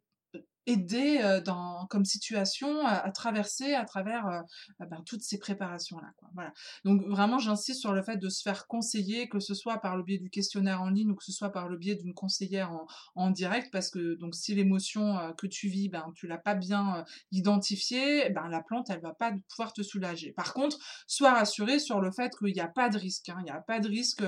aider 0.67 1.41
dans, 1.45 1.87
comme 1.87 2.05
situation 2.05 2.85
à, 2.85 3.09
traverser 3.11 3.73
à 3.73 3.85
travers 3.85 4.43
ben, 4.79 5.01
toutes 5.05 5.23
ces 5.23 5.39
préparations-là. 5.39 6.11
Voilà. 6.33 6.53
Donc 6.85 7.03
vraiment, 7.07 7.39
j'insiste 7.39 7.79
sur 7.79 7.93
le 7.93 8.03
fait 8.03 8.17
de 8.17 8.29
se 8.29 8.41
faire 8.41 8.67
conseiller, 8.67 9.29
que 9.29 9.39
ce 9.39 9.53
soit 9.53 9.79
par 9.79 9.97
le 9.97 10.03
biais 10.03 10.19
du 10.19 10.29
questionnaire 10.29 10.81
en 10.81 10.89
ligne 10.89 11.11
ou 11.11 11.15
que 11.15 11.23
ce 11.23 11.31
soit 11.31 11.51
par 11.51 11.69
le 11.69 11.77
biais 11.77 11.95
d'une 11.95 12.13
conseillère 12.13 12.71
en, 12.71 12.85
en, 13.15 13.31
direct, 13.31 13.71
parce 13.71 13.89
que 13.89 14.15
donc 14.15 14.35
si 14.35 14.53
l'émotion 14.53 15.33
que 15.37 15.47
tu 15.47 15.67
vis, 15.67 15.89
ben 15.89 16.11
tu 16.15 16.27
l'as 16.27 16.37
pas 16.37 16.55
bien 16.55 17.05
identifiée, 17.31 18.29
ben 18.29 18.47
la 18.49 18.61
plante 18.61 18.89
elle 18.89 19.01
va 19.01 19.13
pas 19.13 19.33
pouvoir 19.49 19.73
te 19.73 19.81
soulager. 19.81 20.31
Par 20.31 20.53
contre, 20.53 20.77
sois 21.07 21.33
rassuré 21.33 21.79
sur 21.79 22.01
le 22.01 22.11
fait 22.11 22.35
qu'il 22.37 22.53
n'y 22.53 22.59
a 22.59 22.67
pas 22.67 22.89
de 22.89 22.97
risque. 22.97 23.29
Hein, 23.29 23.37
il 23.39 23.45
n'y 23.45 23.51
a 23.51 23.61
pas 23.61 23.79
de 23.79 23.87
risque. 23.87 24.23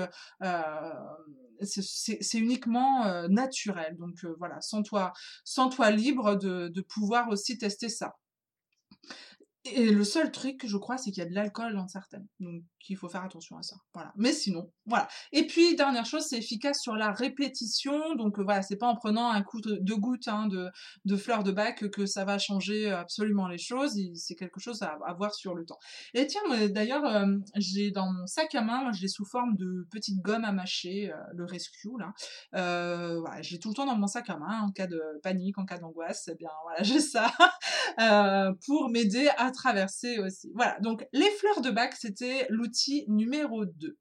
Euh, 1.62 1.64
c'est 1.64 2.38
uniquement 2.38 3.28
naturel. 3.28 3.96
Donc 3.98 4.24
voilà, 4.38 4.60
sens-toi 4.60 5.12
sens 5.44 5.74
-toi 5.74 5.94
libre 5.94 6.36
de, 6.36 6.68
de 6.68 6.80
pouvoir 6.80 7.28
aussi 7.28 7.58
tester 7.58 7.88
ça. 7.88 8.16
Et 9.64 9.90
le 9.90 10.04
seul 10.04 10.32
truc, 10.32 10.66
je 10.66 10.76
crois, 10.78 10.96
c'est 10.96 11.10
qu'il 11.10 11.22
y 11.22 11.26
a 11.26 11.28
de 11.28 11.34
l'alcool 11.34 11.74
dans 11.74 11.88
certaines. 11.88 12.26
Il 12.88 12.96
faut 12.96 13.08
faire 13.08 13.24
attention 13.24 13.56
à 13.56 13.62
ça. 13.62 13.76
Voilà. 13.94 14.12
Mais 14.16 14.32
sinon, 14.32 14.72
voilà. 14.86 15.08
Et 15.32 15.46
puis, 15.46 15.76
dernière 15.76 16.06
chose, 16.06 16.24
c'est 16.28 16.38
efficace 16.38 16.80
sur 16.80 16.96
la 16.96 17.12
répétition. 17.12 18.14
Donc, 18.14 18.38
euh, 18.38 18.42
voilà, 18.42 18.62
c'est 18.62 18.76
pas 18.76 18.86
en 18.86 18.96
prenant 18.96 19.30
un 19.30 19.42
coup 19.42 19.60
de, 19.60 19.94
goutte 19.94 20.28
hein, 20.28 20.48
de, 20.48 21.16
fleurs 21.16 21.44
de 21.44 21.52
bac 21.52 21.88
que 21.90 22.06
ça 22.06 22.24
va 22.24 22.38
changer 22.38 22.90
absolument 22.90 23.48
les 23.48 23.58
choses. 23.58 23.98
C'est 24.14 24.34
quelque 24.34 24.60
chose 24.60 24.82
à, 24.82 24.98
voir 25.14 25.34
sur 25.34 25.54
le 25.54 25.64
temps. 25.64 25.78
Et 26.14 26.26
tiens, 26.26 26.40
d'ailleurs, 26.68 27.04
euh, 27.04 27.26
j'ai 27.56 27.90
dans 27.90 28.10
mon 28.12 28.26
sac 28.26 28.54
à 28.54 28.62
main, 28.62 28.82
moi, 28.82 28.92
je 28.92 29.02
l'ai 29.02 29.08
sous 29.08 29.24
forme 29.24 29.56
de 29.56 29.86
petite 29.90 30.20
gomme 30.22 30.44
à 30.44 30.52
mâcher, 30.52 31.12
euh, 31.12 31.16
le 31.34 31.44
Rescue, 31.44 31.98
là. 31.98 32.12
Euh, 32.54 33.20
voilà, 33.20 33.42
j'ai 33.42 33.58
tout 33.58 33.68
le 33.68 33.74
temps 33.74 33.86
dans 33.86 33.96
mon 33.96 34.06
sac 34.06 34.30
à 34.30 34.36
main, 34.36 34.62
en 34.62 34.70
cas 34.70 34.86
de 34.86 35.00
panique, 35.22 35.58
en 35.58 35.64
cas 35.64 35.78
d'angoisse. 35.78 36.28
Eh 36.32 36.36
bien, 36.36 36.50
voilà, 36.64 36.82
j'ai 36.82 37.00
ça 37.00 37.32
pour 38.66 38.88
m'aider 38.88 39.28
à 39.36 39.50
traverser 39.50 40.18
aussi. 40.18 40.50
Voilà, 40.54 40.78
donc 40.80 41.06
les 41.12 41.30
fleurs 41.30 41.60
de 41.60 41.70
bac, 41.70 41.94
c'était 41.98 42.46
l'outil 42.48 42.69
numéro 43.08 43.64
2. 43.64 43.98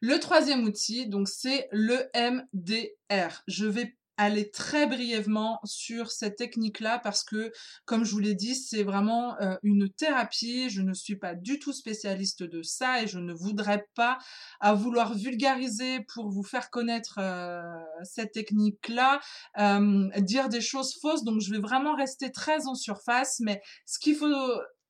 Le 0.00 0.18
troisième 0.18 0.64
outil, 0.64 1.08
donc 1.08 1.28
c'est 1.28 1.68
le 1.72 2.10
MDR. 2.14 3.42
Je 3.48 3.66
vais 3.66 3.96
aller 4.16 4.50
très 4.50 4.86
brièvement 4.86 5.60
sur 5.64 6.10
cette 6.10 6.36
technique-là 6.36 6.98
parce 6.98 7.24
que, 7.24 7.52
comme 7.84 8.04
je 8.04 8.12
vous 8.12 8.18
l'ai 8.18 8.34
dit, 8.34 8.54
c'est 8.54 8.82
vraiment 8.82 9.40
euh, 9.40 9.56
une 9.62 9.88
thérapie. 9.90 10.70
Je 10.70 10.82
ne 10.82 10.92
suis 10.92 11.16
pas 11.16 11.34
du 11.34 11.58
tout 11.58 11.72
spécialiste 11.72 12.42
de 12.42 12.62
ça 12.62 13.02
et 13.02 13.06
je 13.06 13.18
ne 13.18 13.32
voudrais 13.32 13.86
pas 13.94 14.18
à 14.60 14.74
vouloir 14.74 15.14
vulgariser 15.14 16.00
pour 16.12 16.28
vous 16.30 16.44
faire 16.44 16.70
connaître 16.70 17.18
euh, 17.18 17.62
cette 18.02 18.32
technique-là, 18.32 19.20
euh, 19.58 20.08
dire 20.20 20.48
des 20.48 20.60
choses 20.60 20.94
fausses. 21.00 21.24
Donc, 21.24 21.40
je 21.40 21.50
vais 21.50 21.60
vraiment 21.60 21.96
rester 21.96 22.30
très 22.30 22.66
en 22.66 22.74
surface. 22.74 23.40
Mais 23.40 23.62
ce 23.86 23.98
qu'il 23.98 24.16
faut 24.16 24.28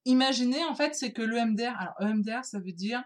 imaginer, 0.04 0.64
en 0.64 0.74
fait, 0.74 0.94
c'est 0.94 1.12
que 1.12 1.22
l'EMDR, 1.22 1.74
alors 1.78 1.94
EMDR, 2.00 2.44
ça 2.44 2.58
veut 2.58 2.72
dire, 2.72 3.02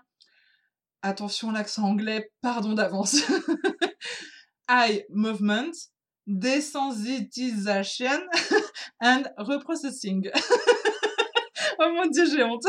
attention 1.03 1.51
l'accent 1.51 1.85
anglais, 1.85 2.31
pardon 2.41 2.75
d'avance. 2.75 3.17
Eye 4.69 5.05
movement, 5.11 5.73
desensitization 6.27 8.21
and 9.01 9.25
reprocessing. 9.39 10.31
oh 11.81 11.93
mon 11.95 12.07
dieu, 12.11 12.27
j'ai 12.27 12.45
honte. 12.45 12.67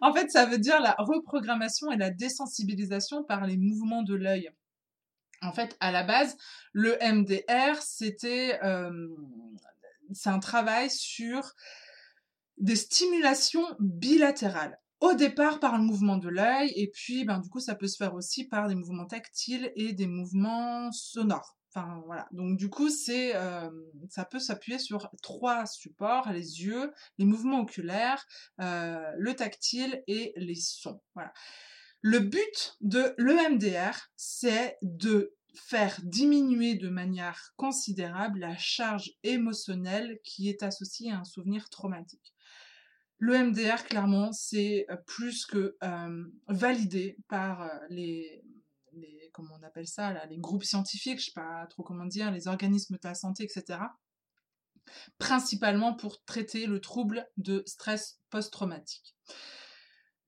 en 0.00 0.14
fait, 0.14 0.30
ça 0.30 0.46
veut 0.46 0.58
dire 0.58 0.80
la 0.80 0.94
reprogrammation 0.98 1.90
et 1.90 1.96
la 1.96 2.10
désensibilisation 2.10 3.24
par 3.24 3.46
les 3.46 3.56
mouvements 3.56 4.02
de 4.02 4.14
l'œil. 4.14 4.50
En 5.42 5.52
fait, 5.52 5.76
à 5.80 5.92
la 5.92 6.02
base, 6.02 6.36
le 6.72 6.96
MDR, 7.02 7.82
c'était 7.82 8.58
euh, 8.64 9.08
c'est 10.12 10.30
un 10.30 10.38
travail 10.38 10.90
sur 10.90 11.52
des 12.58 12.76
stimulations 12.76 13.66
bilatérales. 13.80 14.80
Au 15.00 15.12
départ 15.12 15.60
par 15.60 15.76
le 15.76 15.84
mouvement 15.84 16.16
de 16.16 16.28
l'œil 16.28 16.72
et 16.74 16.88
puis 16.88 17.24
ben 17.24 17.38
du 17.38 17.50
coup 17.50 17.60
ça 17.60 17.74
peut 17.74 17.86
se 17.86 17.98
faire 17.98 18.14
aussi 18.14 18.44
par 18.44 18.66
des 18.66 18.74
mouvements 18.74 19.04
tactiles 19.04 19.70
et 19.76 19.92
des 19.92 20.06
mouvements 20.06 20.90
sonores 20.90 21.56
voilà. 22.04 22.26
Donc 22.32 22.56
du 22.56 22.68
coup, 22.70 22.88
c'est, 22.88 23.32
ça 24.08 24.24
peut 24.24 24.38
s'appuyer 24.38 24.78
sur 24.78 25.10
trois 25.22 25.66
supports 25.66 26.30
les 26.30 26.62
yeux, 26.62 26.92
les 27.18 27.24
mouvements 27.24 27.60
oculaires, 27.60 28.26
le 28.58 29.32
tactile 29.32 30.02
et 30.06 30.32
les 30.36 30.54
sons. 30.54 31.00
Voilà. 31.14 31.32
Le 32.02 32.20
but 32.20 32.76
de 32.80 33.14
l'EMDR, 33.18 34.10
c'est 34.16 34.78
de 34.82 35.34
faire 35.54 35.98
diminuer 36.04 36.74
de 36.74 36.88
manière 36.88 37.52
considérable 37.56 38.40
la 38.40 38.56
charge 38.58 39.12
émotionnelle 39.22 40.18
qui 40.22 40.50
est 40.50 40.62
associée 40.62 41.10
à 41.10 41.20
un 41.20 41.24
souvenir 41.24 41.70
traumatique. 41.70 42.34
L'EMDR, 43.18 43.84
clairement, 43.84 44.32
c'est 44.32 44.86
plus 45.06 45.46
que 45.46 45.76
validé 46.48 47.16
par 47.28 47.70
les, 47.88 48.44
comment 49.32 49.54
on 49.60 49.62
appelle 49.66 49.86
ça, 49.86 50.24
les 50.26 50.38
groupes 50.38 50.64
scientifiques, 50.64 51.20
je 51.20 51.26
sais 51.26 51.32
pas 51.34 51.66
trop 51.66 51.82
comment 51.82 52.06
dire, 52.06 52.30
les 52.30 52.48
organismes 52.48 52.94
de 52.94 53.08
la 53.08 53.14
santé, 53.14 53.44
etc. 53.44 53.80
Principalement 55.18 55.94
pour 55.94 56.24
traiter 56.24 56.66
le 56.66 56.80
trouble 56.80 57.28
de 57.36 57.62
stress 57.66 58.20
post-traumatique. 58.30 59.14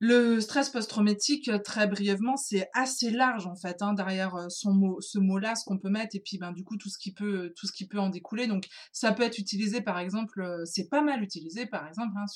Le 0.01 0.41
stress 0.41 0.71
post-traumatique, 0.71 1.49
euh, 1.49 1.59
très 1.59 1.89
brièvement, 1.89 2.37
c'est 2.37 2.69
assez 2.73 3.11
large 3.11 3.49
en 3.49 3.57
fait 3.57 3.83
hein, 3.83 3.95
derrière 3.95 4.37
euh, 4.37 4.49
son 4.49 4.73
mot, 4.73 5.01
ce 5.01 5.19
mot-là, 5.19 5.57
ce 5.57 5.65
qu'on 5.65 5.77
peut 5.77 5.89
mettre, 5.89 6.15
et 6.15 6.21
puis 6.21 6.39
ben 6.39 6.53
du 6.53 6.63
coup 6.63 6.77
tout 6.77 6.89
ce 6.89 6.99
qui 6.99 7.13
peut, 7.13 7.53
tout 7.57 7.67
ce 7.67 7.73
qui 7.73 7.89
peut 7.89 7.99
en 7.99 8.09
découler. 8.09 8.47
Donc 8.47 8.69
ça 8.93 9.11
peut 9.11 9.25
être 9.25 9.39
utilisé 9.39 9.81
par 9.81 9.99
exemple, 9.99 10.41
euh, 10.41 10.65
c'est 10.67 10.89
pas 10.89 11.03
mal 11.03 11.21
utilisé 11.25 11.67
par 11.67 11.89
exemple 11.89 12.15
hein, 12.17 12.27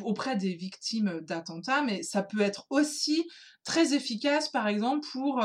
auprès 0.00 0.36
des 0.36 0.54
victimes 0.54 1.20
d'attentats, 1.20 1.82
mais 1.82 2.02
ça 2.02 2.22
peut 2.22 2.40
être 2.40 2.66
aussi 2.70 3.28
très 3.64 3.92
efficace 3.92 4.48
par 4.48 4.66
exemple 4.66 5.06
pour 5.12 5.44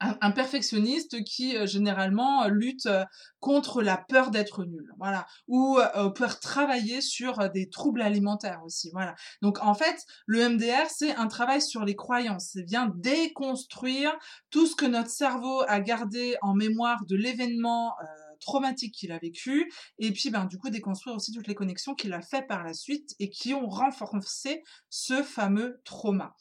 un, 0.00 0.30
perfectionniste 0.30 1.22
qui 1.24 1.56
euh, 1.56 1.66
généralement 1.66 2.44
euh, 2.44 2.48
lutte 2.48 2.86
euh, 2.86 3.04
contre 3.40 3.82
la 3.82 3.96
peur 3.96 4.30
d'être 4.30 4.64
nul, 4.64 4.92
voilà, 4.98 5.26
ou 5.48 5.78
peut 6.14 6.28
travailler 6.40 7.00
sur 7.00 7.50
des 7.50 7.68
troubles 7.68 8.02
alimentaires 8.02 8.60
aussi, 8.64 8.90
voilà. 8.92 9.16
Donc 9.40 9.60
en 9.62 9.74
fait, 9.74 9.96
le 10.26 10.48
MDR 10.48 10.88
c'est 10.88 11.16
un 11.16 11.26
travail 11.26 11.60
sur 11.60 11.84
les 11.84 11.96
croyances, 11.96 12.50
c'est 12.52 12.62
bien 12.62 12.92
déconstruire 12.94 14.16
tout 14.50 14.66
ce 14.66 14.76
que 14.76 14.86
notre 14.86 15.10
cerveau 15.10 15.62
a 15.66 15.80
gardé 15.80 16.36
en 16.40 16.54
mémoire 16.54 17.04
de 17.06 17.16
l'événement 17.16 17.94
traumatique 18.38 18.94
qu'il 18.94 19.10
a 19.10 19.18
vécu, 19.18 19.72
et 19.98 20.12
puis 20.12 20.30
ben 20.30 20.44
du 20.44 20.56
coup 20.56 20.70
déconstruire 20.70 21.16
aussi 21.16 21.32
toutes 21.32 21.48
les 21.48 21.56
connexions 21.56 21.96
qu'il 21.96 22.12
a 22.12 22.22
fait 22.22 22.46
par 22.46 22.62
la 22.62 22.74
suite 22.74 23.16
et 23.18 23.28
qui 23.28 23.54
ont 23.54 23.68
renforcé 23.68 24.62
ce 24.88 25.24
fameux 25.24 25.80
trauma. 25.84 26.36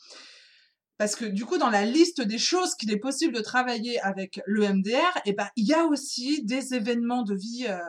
Parce 1.02 1.16
que 1.16 1.26
du 1.26 1.46
coup, 1.46 1.58
dans 1.58 1.72
la 1.72 1.84
liste 1.84 2.22
des 2.22 2.38
choses 2.38 2.76
qu'il 2.76 2.92
est 2.92 3.00
possible 3.00 3.34
de 3.34 3.42
travailler 3.42 4.00
avec 4.02 4.40
le 4.46 4.72
MDR, 4.72 5.18
eh 5.26 5.34
ben, 5.34 5.48
il 5.56 5.66
y 5.66 5.74
a 5.74 5.84
aussi 5.86 6.44
des 6.44 6.76
événements 6.76 7.24
de 7.24 7.34
vie 7.34 7.66
euh, 7.68 7.80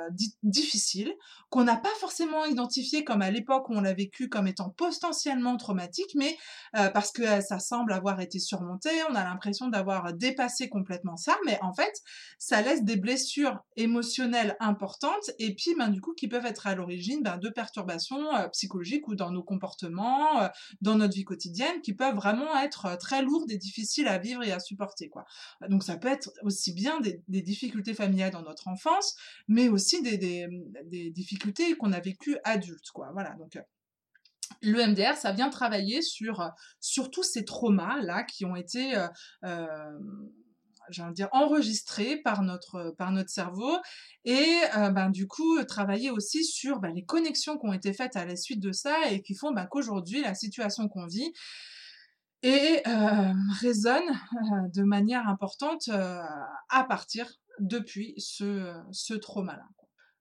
difficiles 0.42 1.12
qu'on 1.50 1.64
n'a 1.64 1.76
pas 1.76 1.92
forcément 2.00 2.46
identifiés 2.46 3.04
comme 3.04 3.20
à 3.20 3.30
l'époque 3.30 3.68
où 3.68 3.74
on 3.74 3.82
l'a 3.82 3.92
vécu 3.92 4.30
comme 4.30 4.46
étant 4.46 4.70
potentiellement 4.70 5.58
traumatiques, 5.58 6.14
mais 6.14 6.38
euh, 6.78 6.88
parce 6.88 7.12
que 7.12 7.20
euh, 7.20 7.40
ça 7.42 7.58
semble 7.58 7.92
avoir 7.92 8.18
été 8.22 8.38
surmonté, 8.38 8.88
on 9.10 9.14
a 9.14 9.24
l'impression 9.24 9.68
d'avoir 9.68 10.14
dépassé 10.14 10.70
complètement 10.70 11.18
ça, 11.18 11.36
mais 11.44 11.58
en 11.60 11.74
fait, 11.74 11.92
ça 12.38 12.62
laisse 12.62 12.82
des 12.82 12.96
blessures 12.96 13.58
émotionnelles 13.76 14.56
importantes 14.58 15.30
et 15.38 15.54
puis, 15.54 15.74
ben, 15.76 15.90
du 15.90 16.00
coup, 16.00 16.14
qui 16.14 16.28
peuvent 16.28 16.46
être 16.46 16.66
à 16.66 16.74
l'origine 16.74 17.22
ben, 17.22 17.36
de 17.36 17.50
perturbations 17.50 18.24
psychologiques 18.52 19.06
ou 19.08 19.14
dans 19.14 19.30
nos 19.30 19.42
comportements, 19.42 20.48
dans 20.80 20.94
notre 20.94 21.12
vie 21.12 21.24
quotidienne, 21.24 21.82
qui 21.82 21.92
peuvent 21.92 22.16
vraiment 22.16 22.58
être 22.58 22.96
très 23.02 23.22
lourde 23.22 23.50
et 23.50 23.58
difficile 23.58 24.08
à 24.08 24.18
vivre 24.18 24.42
et 24.42 24.52
à 24.52 24.60
supporter, 24.60 25.08
quoi. 25.08 25.24
Donc 25.68 25.82
ça 25.82 25.96
peut 25.96 26.08
être 26.08 26.30
aussi 26.42 26.72
bien 26.72 27.00
des, 27.00 27.42
difficultés 27.42 27.94
familiales 27.94 28.32
dans 28.32 28.42
notre 28.42 28.68
enfance, 28.68 29.16
mais 29.48 29.68
aussi 29.68 30.00
des, 30.02 30.48
difficultés 31.10 31.74
qu'on 31.76 31.92
a 31.92 32.00
vécues 32.00 32.38
adultes, 32.44 32.90
quoi. 32.94 33.10
Voilà, 33.12 33.34
donc 33.38 33.58
le 34.60 34.86
MDR, 34.86 35.16
ça 35.16 35.32
vient 35.32 35.50
travailler 35.50 36.02
sur, 36.02 36.50
sur 36.80 37.10
tous 37.10 37.22
ces 37.22 37.44
traumas-là 37.44 38.22
qui 38.22 38.44
ont 38.44 38.54
été 38.54 38.94
envie 41.00 41.10
de 41.10 41.14
dire, 41.14 41.28
enregistré 41.32 42.16
par 42.18 42.42
notre, 42.42 42.94
par 42.98 43.12
notre 43.12 43.30
cerveau 43.30 43.76
et 44.24 44.58
euh, 44.76 44.90
ben, 44.90 45.10
du 45.10 45.26
coup 45.26 45.62
travailler 45.64 46.10
aussi 46.10 46.44
sur 46.44 46.80
ben, 46.80 46.92
les 46.94 47.04
connexions 47.04 47.58
qui 47.58 47.66
ont 47.66 47.72
été 47.72 47.92
faites 47.92 48.16
à 48.16 48.24
la 48.24 48.36
suite 48.36 48.60
de 48.60 48.72
ça 48.72 49.10
et 49.10 49.22
qui 49.22 49.34
font 49.34 49.52
ben, 49.52 49.66
qu'aujourd'hui 49.66 50.22
la 50.22 50.34
situation 50.34 50.88
qu'on 50.88 51.06
vit 51.06 51.32
et 52.42 52.82
euh, 52.86 53.32
résonne 53.60 54.08
euh, 54.08 54.68
de 54.74 54.82
manière 54.82 55.28
importante 55.28 55.88
à 55.88 56.84
partir 56.84 57.30
depuis 57.60 58.14
ce, 58.18 58.74
ce 58.90 59.14
trauma-là. 59.14 59.68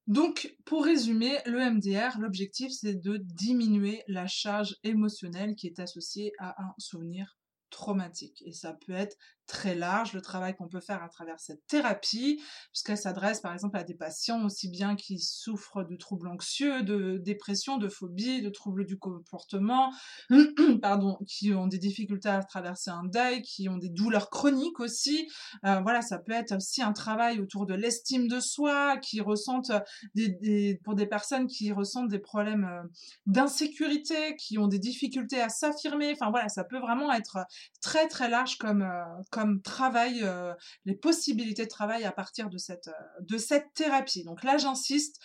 Donc, 0.07 0.55
pour 0.65 0.83
résumer, 0.83 1.37
le 1.45 1.59
MDR, 1.69 2.19
l'objectif, 2.19 2.71
c'est 2.71 2.95
de 2.95 3.17
diminuer 3.17 4.03
la 4.07 4.27
charge 4.27 4.75
émotionnelle 4.83 5.55
qui 5.55 5.67
est 5.67 5.79
associée 5.79 6.33
à 6.39 6.61
un 6.61 6.73
souvenir 6.77 7.37
traumatique. 7.69 8.43
Et 8.45 8.51
ça 8.51 8.73
peut 8.85 8.93
être 8.93 9.15
très 9.47 9.75
large, 9.75 10.13
le 10.13 10.21
travail 10.21 10.55
qu'on 10.55 10.67
peut 10.67 10.79
faire 10.79 11.03
à 11.03 11.09
travers 11.09 11.39
cette 11.39 11.65
thérapie, 11.67 12.41
puisqu'elle 12.71 12.97
s'adresse 12.97 13.41
par 13.41 13.53
exemple 13.53 13.77
à 13.77 13.83
des 13.83 13.95
patients 13.95 14.45
aussi 14.45 14.69
bien 14.69 14.95
qui 14.95 15.19
souffrent 15.19 15.83
de 15.83 15.95
troubles 15.95 16.27
anxieux, 16.27 16.83
de 16.83 17.17
dépression, 17.17 17.77
de 17.77 17.89
phobie, 17.89 18.41
de 18.41 18.49
troubles 18.49 18.85
du 18.85 18.97
comportement, 18.97 19.91
pardon, 20.81 21.17
qui 21.27 21.53
ont 21.53 21.67
des 21.67 21.77
difficultés 21.77 22.29
à 22.29 22.43
traverser 22.43 22.91
un 22.91 23.03
deuil, 23.03 23.41
qui 23.41 23.69
ont 23.69 23.77
des 23.77 23.89
douleurs 23.89 24.29
chroniques 24.29 24.79
aussi. 24.79 25.27
Euh, 25.65 25.79
voilà, 25.81 26.01
ça 26.01 26.17
peut 26.17 26.31
être 26.31 26.55
aussi 26.55 26.81
un 26.81 26.93
travail 26.93 27.39
autour 27.39 27.65
de 27.65 27.73
l'estime 27.73 28.27
de 28.27 28.39
soi, 28.39 28.97
qui 28.97 29.21
ressentent 29.21 29.71
des, 30.15 30.79
pour 30.83 30.95
des 30.95 31.05
personnes 31.05 31.47
qui 31.47 31.71
ressentent 31.71 32.09
des 32.09 32.19
problèmes 32.19 32.65
euh, 32.65 32.87
d'insécurité, 33.25 34.35
qui 34.37 34.57
ont 34.57 34.67
des 34.67 34.79
difficultés 34.79 35.41
à 35.41 35.49
s'affirmer. 35.49 36.11
Enfin 36.13 36.29
voilà, 36.29 36.49
ça 36.49 36.63
peut 36.63 36.79
vraiment 36.79 37.11
être 37.11 37.39
très 37.81 38.07
très 38.07 38.29
large 38.29 38.57
comme, 38.57 38.81
euh, 38.81 39.03
comme 39.31 39.61
travail, 39.61 40.21
euh, 40.23 40.53
les 40.85 40.95
possibilités 40.95 41.63
de 41.63 41.69
travail 41.69 42.03
à 42.03 42.11
partir 42.11 42.49
de 42.49 42.57
cette, 42.57 42.89
euh, 42.89 43.21
de 43.21 43.37
cette 43.37 43.73
thérapie. 43.73 44.23
Donc 44.23 44.43
là, 44.43 44.57
j'insiste. 44.57 45.19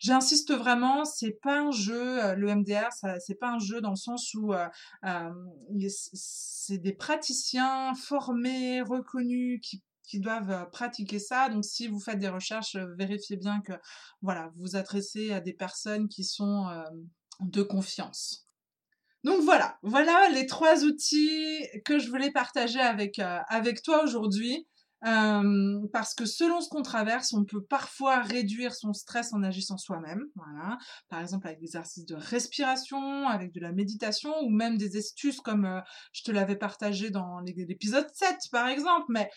J'insiste 0.00 0.52
vraiment, 0.54 1.04
c'est 1.04 1.38
pas 1.42 1.60
un 1.60 1.70
jeu, 1.70 2.24
euh, 2.24 2.34
le 2.34 2.48
MDR, 2.48 2.88
c'est 3.20 3.34
pas 3.34 3.50
un 3.50 3.58
jeu 3.58 3.82
dans 3.82 3.90
le 3.90 3.96
sens 3.96 4.32
où 4.34 4.54
c'est 5.88 6.78
des 6.78 6.94
praticiens 6.94 7.94
formés, 7.94 8.82
reconnus, 8.82 9.60
qui 9.62 9.82
qui 10.02 10.18
doivent 10.18 10.68
pratiquer 10.72 11.20
ça. 11.20 11.48
Donc, 11.50 11.64
si 11.64 11.86
vous 11.86 12.00
faites 12.00 12.18
des 12.18 12.28
recherches, 12.28 12.74
vérifiez 12.98 13.36
bien 13.36 13.60
que, 13.60 13.74
voilà, 14.22 14.48
vous 14.56 14.62
vous 14.62 14.76
adressez 14.76 15.32
à 15.32 15.40
des 15.40 15.52
personnes 15.52 16.08
qui 16.08 16.24
sont 16.24 16.66
de 17.38 17.62
confiance. 17.62 18.49
Donc 19.24 19.42
voilà, 19.42 19.78
voilà 19.82 20.28
les 20.30 20.46
trois 20.46 20.84
outils 20.84 21.66
que 21.84 21.98
je 21.98 22.08
voulais 22.08 22.30
partager 22.30 22.80
avec, 22.80 23.18
euh, 23.18 23.38
avec 23.48 23.82
toi 23.82 24.02
aujourd'hui. 24.02 24.66
Euh, 25.06 25.80
parce 25.94 26.14
que 26.14 26.26
selon 26.26 26.60
ce 26.60 26.68
qu'on 26.68 26.82
traverse, 26.82 27.32
on 27.32 27.44
peut 27.44 27.62
parfois 27.62 28.20
réduire 28.20 28.74
son 28.74 28.92
stress 28.92 29.32
en 29.32 29.42
agissant 29.42 29.78
soi-même. 29.78 30.24
Voilà. 30.36 30.78
Par 31.08 31.20
exemple, 31.20 31.46
avec 31.46 31.58
des 31.58 31.66
exercices 31.66 32.04
de 32.04 32.16
respiration, 32.16 33.26
avec 33.28 33.52
de 33.52 33.60
la 33.60 33.72
méditation, 33.72 34.34
ou 34.42 34.50
même 34.50 34.76
des 34.76 34.96
astuces 34.96 35.40
comme 35.40 35.64
euh, 35.64 35.80
je 36.12 36.22
te 36.22 36.30
l'avais 36.30 36.56
partagé 36.56 37.10
dans 37.10 37.40
l'épisode 37.40 38.08
7, 38.12 38.36
par 38.52 38.68
exemple. 38.68 39.06
Mais, 39.08 39.30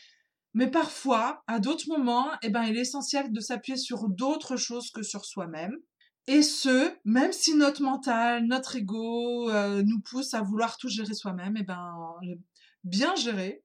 mais 0.54 0.70
parfois, 0.70 1.44
à 1.48 1.60
d'autres 1.60 1.88
moments, 1.88 2.28
eh 2.42 2.50
ben, 2.50 2.64
il 2.64 2.78
est 2.78 2.82
essentiel 2.82 3.32
de 3.32 3.40
s'appuyer 3.40 3.78
sur 3.78 4.10
d'autres 4.10 4.58
choses 4.58 4.92
que 4.92 5.02
sur 5.02 5.24
soi-même. 5.24 5.78
Et 6.28 6.42
ce, 6.42 6.96
même 7.04 7.34
si 7.34 7.56
notre 7.56 7.82
mental, 7.82 8.46
notre 8.46 8.78
ego 8.78 9.50
euh, 9.50 9.84
nous 9.84 10.00
pousse 10.00 10.34
à 10.34 10.42
vouloir 10.42 10.78
tout 10.78 10.88
gérer 10.88 11.14
soi-même, 11.14 11.58
et 11.58 11.62
eh 11.62 11.64
ben 11.64 11.96
bien 12.86 13.14
gérer, 13.16 13.64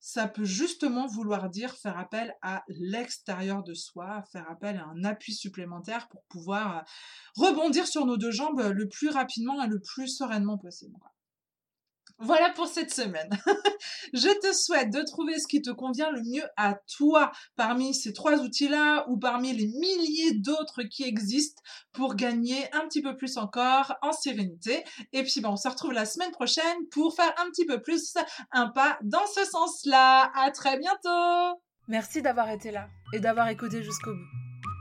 ça 0.00 0.28
peut 0.28 0.44
justement 0.44 1.06
vouloir 1.06 1.48
dire 1.48 1.74
faire 1.74 1.98
appel 1.98 2.34
à 2.42 2.62
l'extérieur 2.68 3.62
de 3.62 3.72
soi, 3.72 4.22
faire 4.30 4.50
appel 4.50 4.76
à 4.76 4.84
un 4.84 5.02
appui 5.02 5.32
supplémentaire 5.32 6.08
pour 6.08 6.22
pouvoir 6.24 6.76
euh, 6.76 6.80
rebondir 7.36 7.86
sur 7.86 8.04
nos 8.04 8.18
deux 8.18 8.30
jambes 8.30 8.60
le 8.60 8.86
plus 8.86 9.08
rapidement 9.08 9.62
et 9.62 9.66
le 9.66 9.80
plus 9.80 10.08
sereinement 10.08 10.58
possible. 10.58 10.98
Voilà 12.18 12.50
pour 12.50 12.68
cette 12.68 12.92
semaine. 12.92 13.28
je 14.12 14.40
te 14.40 14.54
souhaite 14.54 14.92
de 14.92 15.02
trouver 15.02 15.38
ce 15.38 15.48
qui 15.48 15.62
te 15.62 15.70
convient 15.70 16.10
le 16.10 16.22
mieux 16.22 16.44
à 16.56 16.74
toi 16.96 17.32
parmi 17.56 17.92
ces 17.92 18.12
trois 18.12 18.36
outils-là 18.38 19.06
ou 19.08 19.18
parmi 19.18 19.52
les 19.52 19.66
milliers 19.66 20.34
d'autres 20.34 20.84
qui 20.84 21.02
existent 21.02 21.60
pour 21.92 22.14
gagner 22.14 22.72
un 22.72 22.86
petit 22.86 23.02
peu 23.02 23.16
plus 23.16 23.36
encore 23.36 23.96
en 24.00 24.12
sérénité. 24.12 24.84
Et 25.12 25.24
puis, 25.24 25.40
bon, 25.40 25.50
on 25.50 25.56
se 25.56 25.68
retrouve 25.68 25.92
la 25.92 26.06
semaine 26.06 26.30
prochaine 26.30 26.76
pour 26.90 27.14
faire 27.14 27.34
un 27.38 27.50
petit 27.50 27.66
peu 27.66 27.82
plus 27.82 28.14
un 28.52 28.68
pas 28.68 28.98
dans 29.02 29.26
ce 29.26 29.44
sens-là. 29.44 30.30
À 30.34 30.50
très 30.50 30.78
bientôt! 30.78 31.60
Merci 31.88 32.22
d'avoir 32.22 32.48
été 32.48 32.70
là 32.70 32.88
et 33.12 33.20
d'avoir 33.20 33.48
écouté 33.48 33.82
jusqu'au 33.82 34.14
bout. 34.14 34.43